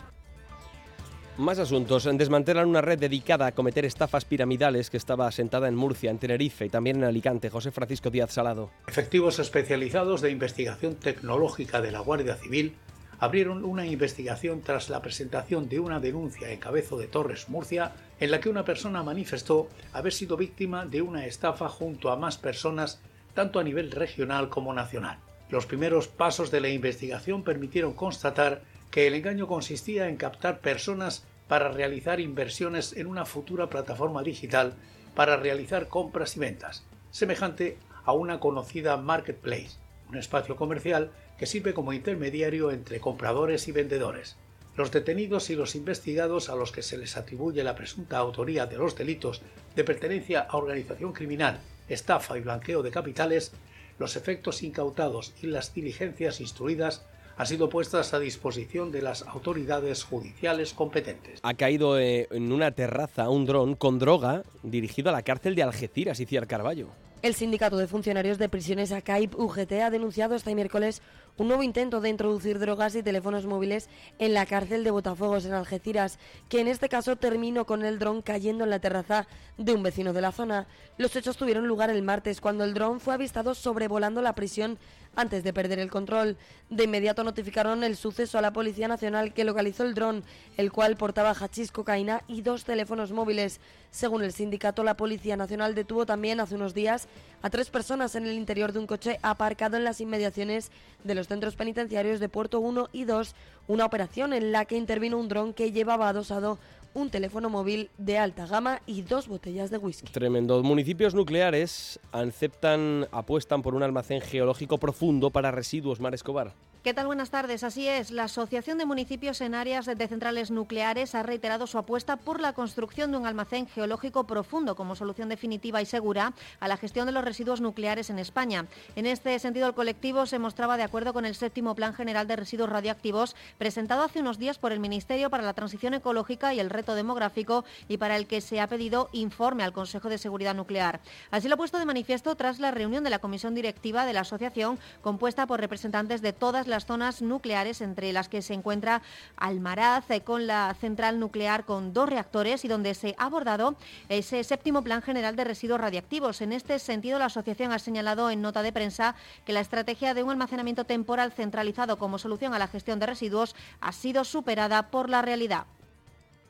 [1.39, 2.09] Más asuntos.
[2.13, 6.67] Desmantelan una red dedicada a cometer estafas piramidales que estaba asentada en Murcia, en Tenerife
[6.67, 7.49] y también en Alicante.
[7.49, 8.71] José Francisco Díaz Salado.
[8.87, 12.75] Efectivos especializados de investigación tecnológica de la Guardia Civil
[13.23, 18.33] abrieron una investigación tras la presentación de una denuncia en Cabezo de Torres, Murcia, en
[18.33, 23.01] la que una persona manifestó haber sido víctima de una estafa junto a más personas,
[23.33, 25.19] tanto a nivel regional como nacional.
[25.51, 31.25] Los primeros pasos de la investigación permitieron constatar que el engaño consistía en captar personas
[31.47, 34.75] para realizar inversiones en una futura plataforma digital
[35.15, 41.13] para realizar compras y ventas, semejante a una conocida marketplace, un espacio comercial
[41.43, 44.37] que sirve como intermediario entre compradores y vendedores.
[44.77, 48.77] Los detenidos y los investigados a los que se les atribuye la presunta autoría de
[48.77, 49.43] los delitos
[49.75, 53.51] de pertenencia a organización criminal, estafa y blanqueo de capitales,
[53.99, 57.05] los efectos incautados y las diligencias instruidas
[57.37, 61.41] han sido puestas a disposición de las autoridades judiciales competentes.
[61.43, 65.65] Ha caído eh, en una terraza un dron con droga dirigido a la cárcel de
[65.65, 66.91] Algeciras, y Ciar Carballo.
[67.23, 71.03] El sindicato de funcionarios de prisiones ACAIP UGT ha denunciado este miércoles
[71.37, 75.53] un nuevo intento de introducir drogas y teléfonos móviles en la cárcel de Botafuegos en
[75.53, 76.19] Algeciras,
[76.49, 80.13] que en este caso terminó con el dron cayendo en la terraza de un vecino
[80.13, 80.67] de la zona.
[80.99, 84.77] Los hechos tuvieron lugar el martes cuando el dron fue avistado sobrevolando la prisión
[85.15, 86.37] antes de perder el control.
[86.71, 90.25] De inmediato notificaron el suceso a la Policía Nacional que localizó el dron,
[90.57, 93.61] el cual portaba hachís, cocaína y dos teléfonos móviles.
[93.91, 97.09] Según el sindicato, la Policía Nacional detuvo también hace unos días
[97.43, 100.71] a tres personas en el interior de un coche aparcado en las inmediaciones
[101.05, 103.35] de los centros penitenciarios de Puerto 1 y 2,
[103.69, 106.59] una operación en la que intervino un dron que llevaba adosado
[106.95, 110.13] un teléfono móvil de alta gama y dos botellas de whisky.
[110.13, 110.63] Tremendo.
[110.63, 116.55] Municipios nucleares aceptan, apuestan por un almacén geológico profundo para residuos Mar Escobar.
[116.83, 117.07] ¿Qué tal?
[117.07, 117.63] Buenas tardes.
[117.63, 122.17] Así es, la Asociación de Municipios en Áreas de Centrales Nucleares ha reiterado su apuesta
[122.17, 126.77] por la construcción de un almacén geológico profundo como solución definitiva y segura a la
[126.77, 128.67] gestión de los residuos nucleares en España.
[128.97, 132.35] En este sentido, el colectivo se mostraba de acuerdo con el séptimo Plan General de
[132.35, 136.69] Residuos Radioactivos presentado hace unos días por el Ministerio para la Transición Ecológica y el
[136.69, 140.99] Reto Demográfico y para el que se ha pedido informe al Consejo de Seguridad Nuclear.
[141.31, 144.23] Así lo ha puesto de manifiesto tras la reunión de la Comisión Directiva de la
[144.23, 149.03] Asociación, compuesta por representantes de todas las zonas nucleares, entre las que se encuentra
[149.37, 153.77] Almaraz, eh, con la central nuclear con dos reactores y donde se ha abordado
[154.09, 156.41] ese séptimo Plan General de Residuos Radiactivos.
[156.41, 159.15] En este sentido, la asociación ha señalado en nota de prensa
[159.45, 163.55] que la estrategia de un almacenamiento temporal centralizado como solución a la gestión de residuos
[163.81, 165.67] ha sido superada por la realidad.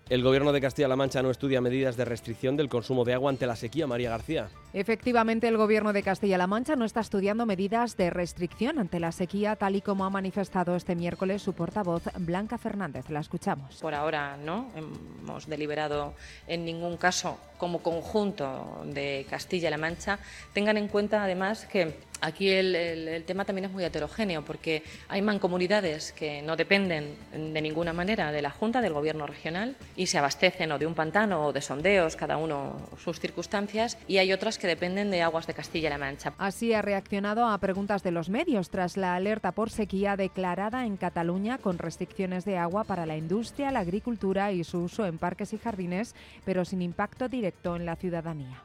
[0.09, 3.47] El Gobierno de Castilla-La Mancha no estudia medidas de restricción del consumo de agua ante
[3.47, 3.87] la sequía.
[3.87, 4.49] María García.
[4.75, 9.57] Efectivamente, el Gobierno de Castilla-La Mancha no está estudiando medidas de restricción ante la sequía,
[9.57, 13.09] tal y como ha manifestado este miércoles su portavoz Blanca Fernández.
[13.11, 13.77] La escuchamos.
[13.77, 16.15] Por ahora no hemos deliberado
[16.47, 20.19] en ningún caso como conjunto de Castilla-La Mancha.
[20.53, 26.13] Tengan en cuenta además que Aquí el, tema también es muy heterogéneo porque hay mancomunidades
[26.13, 30.71] que no dependen de ninguna manera de la Junta, del Gobierno regional, y se abastecen
[30.71, 34.69] o de un pantano o de sondeos, cada uno sus circunstancias, y hay otras que
[34.69, 36.33] dependen de aguas de Castilla-La Mancha.
[36.39, 40.97] Así ha reaccionado a preguntas de los medios tras la alerta por sequía declarada en
[40.97, 45.53] Cataluña con restricciones de agua para la industria, la agricultura y su uso en parques
[45.55, 46.15] y jardines,
[46.45, 48.63] pero sin impacto directo en la ciudadanía.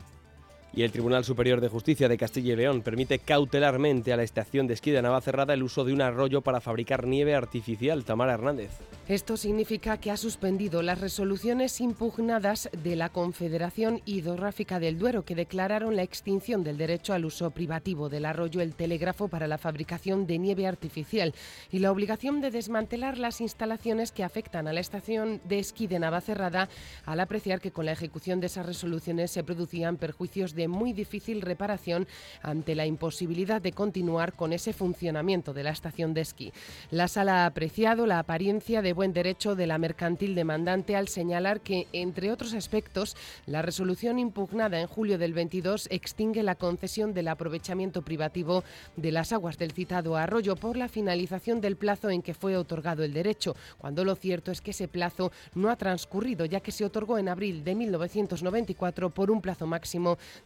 [0.74, 4.68] Y el Tribunal Superior de Justicia de Castilla y León permite cautelarmente a la estación
[4.68, 8.06] de esquí de Navacerrada el uso de un arroyo para fabricar nieve artificial.
[8.06, 8.72] Tamara Hernández.
[9.08, 15.34] Esto significa que ha suspendido las resoluciones impugnadas de la Confederación Hidrográfica del Duero, que
[15.34, 20.28] declararon la extinción del derecho al uso privativo del arroyo El Telégrafo para la fabricación
[20.28, 21.34] de nieve artificial
[21.72, 26.00] y la obligación de desmantelar las instalaciones que afectan a la estación de esquí de
[26.00, 26.68] Navacerrada,
[27.06, 31.42] al apreciar que con la ejecución de esas resoluciones se producían perjuicios de muy difícil
[31.42, 32.08] reparación
[32.42, 36.54] ante la imposibilidad de continuar con ese funcionamiento de la estación de esquí.
[36.92, 41.62] La sala ha apreciado la apariencia de buen derecho de la mercantil demandante al señalar
[41.62, 43.16] que, entre otros aspectos,
[43.46, 48.64] la resolución impugnada en julio del 22 extingue la concesión del aprovechamiento privativo
[48.96, 53.04] de las aguas del citado arroyo por la finalización del plazo en que fue otorgado
[53.04, 56.86] el derecho, cuando lo cierto es que ese plazo no ha transcurrido ya que se
[56.86, 60.18] otorgó en abril de 1994 por un plazo máximo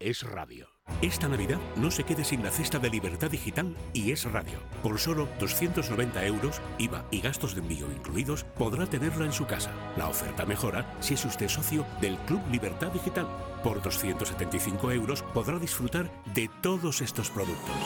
[0.00, 0.66] Es Radio.
[1.02, 4.58] Esta Navidad no se quede sin la cesta de Libertad Digital y Es Radio.
[4.82, 9.70] Por solo 290 euros, IVA y gastos de envío incluidos, podrá tenerla en su casa.
[9.98, 13.28] La oferta mejora si es usted socio del Club Libertad Digital.
[13.62, 17.76] Por 275 euros podrá disfrutar de todos estos productos.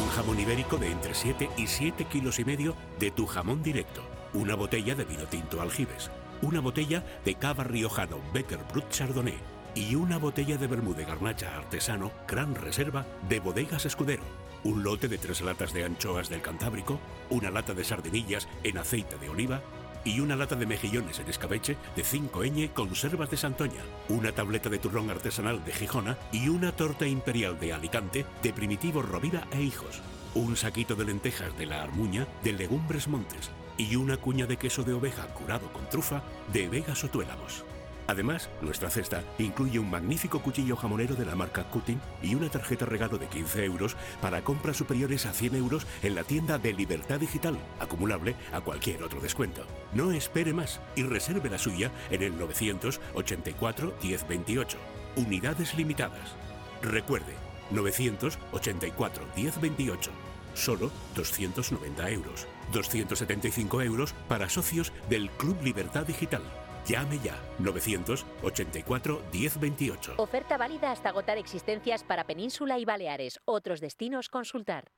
[0.00, 4.02] Un jamón ibérico de entre 7 y 7 kilos y medio de tu jamón directo.
[4.34, 6.12] Una botella de vino tinto aljibes.
[6.42, 9.55] Una botella de cava riojano Becker Brut Chardonnay.
[9.76, 14.22] Y una botella de vermú de garnacha artesano Gran Reserva de Bodegas Escudero.
[14.64, 16.98] Un lote de tres latas de anchoas del Cantábrico.
[17.28, 19.60] Una lata de sardinillas en aceite de oliva
[20.02, 24.70] y una lata de mejillones en escabeche de 5 ñ conservas de Santoña, una tableta
[24.70, 29.60] de turrón artesanal de Gijona y una torta imperial de Alicante de Primitivo Rovira e
[29.60, 30.00] Hijos,
[30.34, 34.84] un saquito de lentejas de la Armuña de Legumbres Montes y una cuña de queso
[34.84, 37.64] de oveja curado con trufa de Vega Sotuélamos.
[38.06, 42.86] Además, nuestra cesta incluye un magnífico cuchillo jamonero de la marca Cutting y una tarjeta
[42.86, 47.18] regalo de 15 euros para compras superiores a 100 euros en la tienda de Libertad
[47.18, 49.66] Digital, acumulable a cualquier otro descuento.
[49.92, 54.78] No espere más y reserve la suya en el 984 1028.
[55.16, 56.36] Unidades limitadas.
[56.82, 57.34] Recuerde,
[57.70, 60.10] 984 1028.
[60.54, 62.46] Solo 290 euros.
[62.72, 66.42] 275 euros para socios del Club Libertad Digital.
[66.88, 70.14] Llame ya 984 1028.
[70.18, 73.40] Oferta válida hasta agotar existencias para Península y Baleares.
[73.44, 74.92] Otros destinos consultar.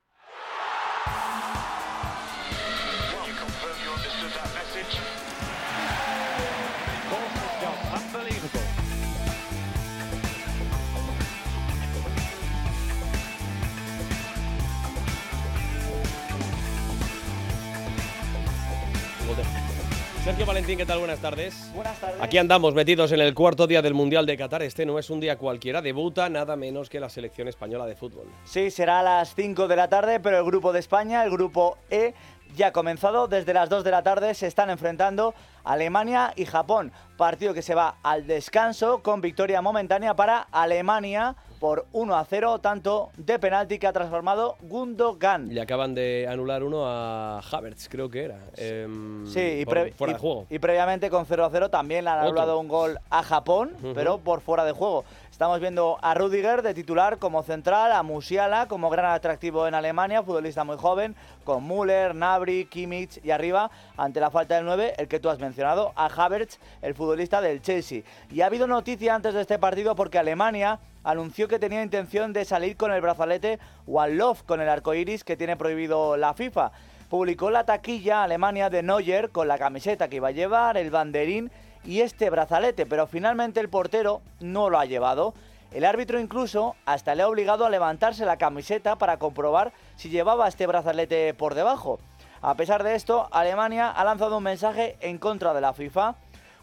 [20.23, 20.99] Sergio Valentín, ¿qué tal?
[20.99, 21.71] Buenas tardes.
[21.73, 22.21] Buenas tardes.
[22.21, 24.61] Aquí andamos metidos en el cuarto día del Mundial de Qatar.
[24.61, 28.27] Este no es un día cualquiera, debuta nada menos que la selección española de fútbol.
[28.43, 31.77] Sí, será a las 5 de la tarde, pero el grupo de España, el grupo
[31.89, 32.13] E,
[32.55, 33.29] ya ha comenzado.
[33.29, 36.91] Desde las 2 de la tarde se están enfrentando Alemania y Japón.
[37.17, 42.59] Partido que se va al descanso con victoria momentánea para Alemania por 1 a 0,
[42.59, 45.53] tanto de penalti que ha transformado Gundogan.
[45.53, 48.39] Le acaban de anular uno a Havertz, creo que era.
[48.55, 50.45] em, Sí, y, por- fuera y- de juego.
[50.49, 52.29] y previamente con 0 a 0 también le han Otro.
[52.29, 55.03] anulado un gol a Japón, pero por fuera de juego.
[55.39, 60.21] Estamos viendo a Rudiger de titular como central, a Musiala como gran atractivo en Alemania,
[60.21, 61.15] futbolista muy joven,
[61.45, 65.39] con Müller, Nabri, Kimmich y arriba, ante la falta del 9, el que tú has
[65.39, 68.01] mencionado, a Havertz, el futbolista del Chelsea.
[68.29, 72.43] Y ha habido noticia antes de este partido porque Alemania anunció que tenía intención de
[72.43, 76.73] salir con el brazalete One Love, con el arco iris que tiene prohibido la FIFA.
[77.09, 81.49] Publicó la taquilla Alemania de Neuer con la camiseta que iba a llevar, el banderín
[81.83, 85.33] y este brazalete, pero finalmente el portero no lo ha llevado.
[85.71, 90.47] El árbitro incluso hasta le ha obligado a levantarse la camiseta para comprobar si llevaba
[90.47, 91.99] este brazalete por debajo.
[92.41, 96.15] A pesar de esto, Alemania ha lanzado un mensaje en contra de la FIFA.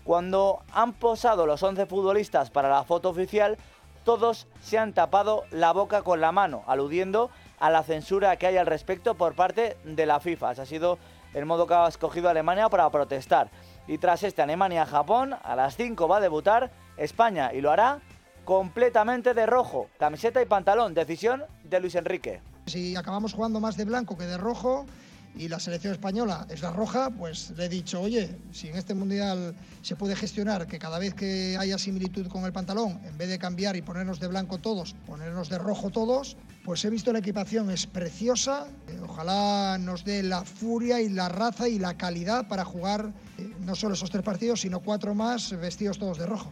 [0.05, 3.59] Cuando han posado los 11 futbolistas para la foto oficial,
[4.05, 8.57] todos se han tapado la boca con la mano, aludiendo a la censura que hay
[8.57, 10.53] al respecto por parte de la FIFA.
[10.53, 10.99] Ese ha sido
[11.35, 13.51] el modo que ha escogido Alemania para protestar.
[13.89, 18.01] Y tras este Alemania-Japón, a las 5 va a debutar España y lo hará
[18.45, 22.41] completamente de rojo, camiseta y pantalón, decisión de Luis Enrique.
[22.67, 24.87] Si acabamos jugando más de blanco que de rojo
[25.37, 28.95] y la selección española es la roja, pues le he dicho, oye, si en este
[28.95, 33.29] mundial se puede gestionar que cada vez que haya similitud con el pantalón, en vez
[33.29, 37.19] de cambiar y ponernos de blanco todos, ponernos de rojo todos, pues he visto la
[37.19, 38.67] equipación, es preciosa.
[38.89, 43.13] Eh, Ojalá nos dé la furia y la raza y la calidad para jugar
[43.61, 46.51] no solo esos tres partidos, sino cuatro más vestidos todos de rojo.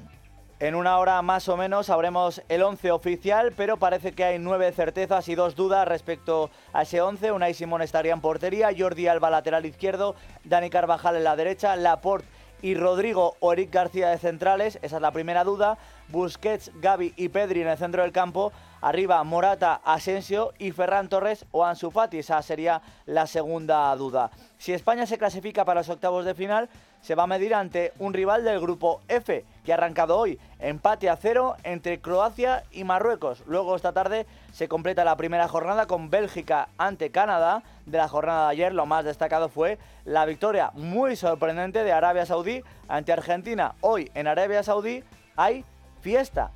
[0.61, 4.71] En una hora más o menos sabremos el 11 oficial, pero parece que hay nueve
[4.73, 7.33] certezas y dos dudas respecto a ese 11.
[7.33, 10.15] Unai Simón estaría en portería, Jordi Alba lateral izquierdo,
[10.45, 12.29] Dani Carvajal en la derecha, Laporte
[12.65, 15.77] y Rodrigo o García de centrales, esa es la primera duda.
[16.09, 18.53] Busquets, Gaby y Pedri en el centro del campo.
[18.85, 24.31] Arriba Morata, Asensio y Ferran Torres o Ansu Fati, esa sería la segunda duda.
[24.59, 26.69] Si España se clasifica para los octavos de final,
[27.01, 31.09] se va a medir ante un rival del grupo F, que ha arrancado hoy, empate
[31.09, 33.43] a cero entre Croacia y Marruecos.
[33.47, 37.63] Luego esta tarde se completa la primera jornada con Bélgica ante Canadá.
[37.87, 42.27] De la jornada de ayer lo más destacado fue la victoria muy sorprendente de Arabia
[42.27, 43.77] Saudí ante Argentina.
[43.81, 45.03] Hoy en Arabia Saudí
[45.37, 45.65] hay
[46.03, 46.51] fiesta.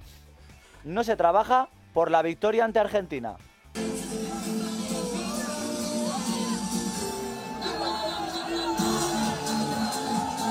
[0.84, 3.34] No se trabaja por la victoria ante Argentina.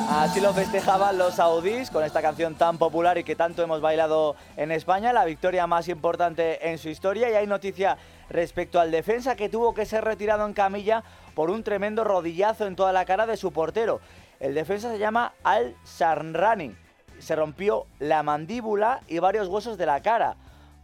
[0.10, 4.36] Así lo festejaban los saudíes con esta canción tan popular y que tanto hemos bailado
[4.58, 7.30] en España, la victoria más importante en su historia.
[7.30, 7.98] Y hay noticia
[8.30, 11.02] respecto al defensa que tuvo que ser retirado en camilla
[11.34, 14.02] por un tremendo rodillazo en toda la cara de su portero.
[14.42, 16.76] El defensa se llama Al Sarrani.
[17.20, 20.36] Se rompió la mandíbula y varios huesos de la cara.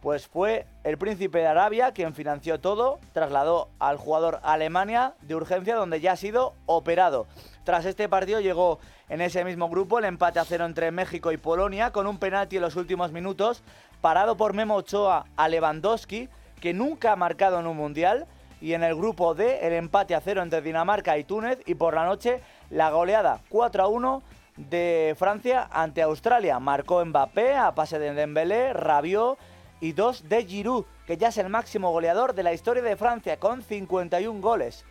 [0.04, 5.34] Pues fue el príncipe de Arabia quien financió todo, trasladó al jugador a Alemania de
[5.34, 7.26] urgencia donde ya ha sido operado.
[7.64, 11.38] Tras este partido llegó en ese mismo grupo el empate a cero entre México y
[11.38, 13.62] Polonia con un penalti en los últimos minutos
[14.02, 16.28] parado por Memo Ochoa a Lewandowski
[16.60, 18.26] que nunca ha marcado en un mundial
[18.60, 21.94] y en el grupo D el empate a cero entre Dinamarca y Túnez y por
[21.94, 24.22] la noche la goleada 4 a 1
[24.58, 26.58] de Francia ante Australia.
[26.58, 29.38] Marcó Mbappé a pase de Dembélé, Rabiot
[29.84, 33.38] y dos de Giroud, que ya es el máximo goleador de la historia de Francia
[33.38, 34.82] con 51 goles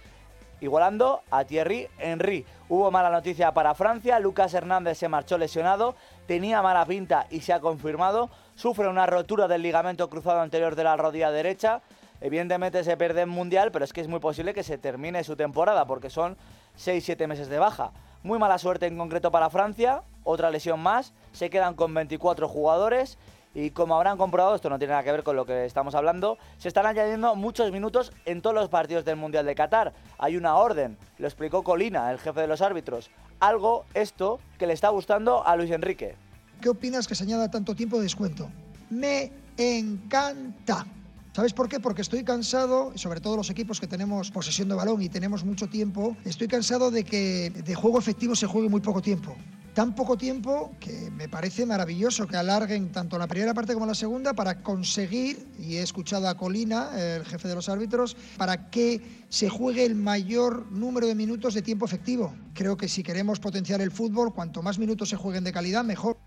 [0.62, 2.46] igualando a Thierry Henry.
[2.70, 5.96] Hubo mala noticia para Francia, Lucas Hernández se marchó lesionado,
[6.28, 10.84] tenía mala pinta y se ha confirmado, sufre una rotura del ligamento cruzado anterior de
[10.84, 11.82] la rodilla derecha.
[12.22, 15.36] Evidentemente se pierde en Mundial, pero es que es muy posible que se termine su
[15.36, 16.38] temporada porque son
[16.78, 17.92] 6-7 meses de baja.
[18.22, 23.18] Muy mala suerte en concreto para Francia, otra lesión más, se quedan con 24 jugadores
[23.56, 26.38] y como habrán comprobado, esto no tiene nada que ver con lo que estamos hablando,
[26.58, 29.94] se están añadiendo muchos minutos en todos los partidos del Mundial de Qatar.
[30.18, 33.12] Hay una orden, lo explicó Colina, el jefe de los árbitros.
[33.40, 36.16] Algo, esto, que le está gustando a Luis Enrique.
[36.62, 38.50] ¿Qué opinas que se añada tanto tiempo de descuento?
[38.90, 40.86] Me encanta.
[41.34, 41.80] ¿Sabes por qué?
[41.80, 45.68] Porque estoy cansado, sobre todo los equipos que tenemos posesión de balón y tenemos mucho
[45.68, 49.36] tiempo, estoy cansado de que de juego efectivo se juegue muy poco tiempo
[49.74, 53.96] tan poco tiempo que me parece maravilloso que alarguen tanto la primera parte como la
[53.96, 59.26] segunda para conseguir, y he escuchado a Colina, el jefe de los árbitros, para que
[59.30, 62.34] se juegue el mayor número de minutos de tiempo efectivo.
[62.54, 66.18] Creo que si queremos potenciar el fútbol, cuanto más minutos se jueguen de calidad, mejor.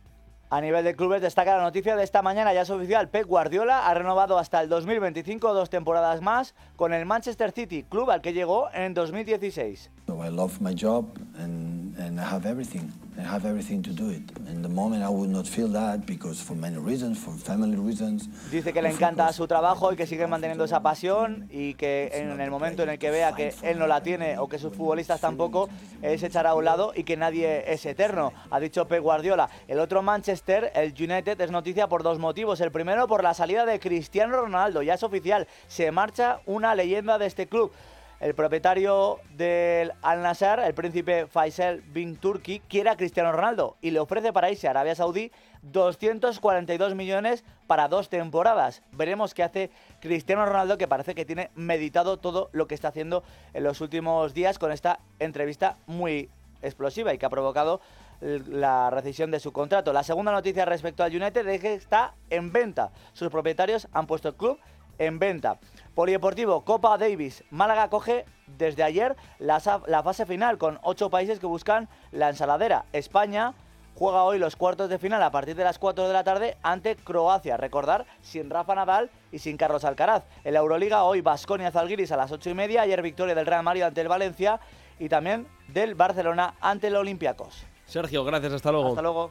[0.48, 3.88] A nivel de clubes destaca la noticia de esta mañana, ya es oficial, Pep Guardiola
[3.88, 8.32] ha renovado hasta el 2025 dos temporadas más con el Manchester City, club al que
[8.32, 9.90] llegó en 2016.
[10.08, 11.04] I love my job
[11.36, 12.92] and, and I have everything.
[13.18, 14.22] I have everything to do it.
[14.48, 18.28] In the moment I would not feel that because for many reasons, for family reasons.
[18.50, 22.40] Dice que le encanta su trabajo y que sigue manteniendo esa pasión y que en
[22.40, 25.20] el momento en el que vea que él no la tiene o que sus futbolistas
[25.20, 25.68] tampoco,
[26.02, 29.48] él se echará a un lado y que nadie es eterno, ha dicho Pep Guardiola.
[29.66, 30.35] El otro Manchester,
[30.74, 32.60] el United, es noticia por dos motivos.
[32.60, 37.18] El primero por la salida de Cristiano Ronaldo, ya es oficial, se marcha una leyenda
[37.18, 37.72] de este club.
[38.20, 43.90] El propietario del Al Nassr, el príncipe Faisal bin Turki, quiere a Cristiano Ronaldo y
[43.90, 45.30] le ofrece para irse a Arabia Saudí
[45.62, 48.82] 242 millones para dos temporadas.
[48.92, 49.70] Veremos qué hace
[50.00, 53.22] Cristiano Ronaldo, que parece que tiene meditado todo lo que está haciendo
[53.52, 56.30] en los últimos días con esta entrevista muy
[56.62, 57.80] explosiva y que ha provocado
[58.20, 59.92] la rescisión de su contrato.
[59.92, 62.90] La segunda noticia respecto al United es que está en venta.
[63.12, 64.58] Sus propietarios han puesto el club
[64.98, 65.58] en venta.
[65.94, 67.44] Polideportivo, Copa Davis.
[67.50, 72.84] Málaga coge desde ayer la, fase final con ocho países que buscan la ensaladera.
[72.92, 73.54] España
[73.94, 76.96] juega hoy los cuartos de final a partir de las 4 de la tarde ante
[76.96, 77.56] Croacia.
[77.56, 80.24] Recordar, sin Rafa Nadal y sin Carlos Alcaraz.
[80.44, 82.82] En la Euroliga hoy Basconia Zalgiris a las 8 y media.
[82.82, 84.60] Ayer victoria del Real Madrid ante el Valencia
[84.98, 87.66] y también del Barcelona ante el Olympiacos.
[87.86, 88.88] Sergio, gracias, hasta luego.
[88.88, 89.30] Hasta luego.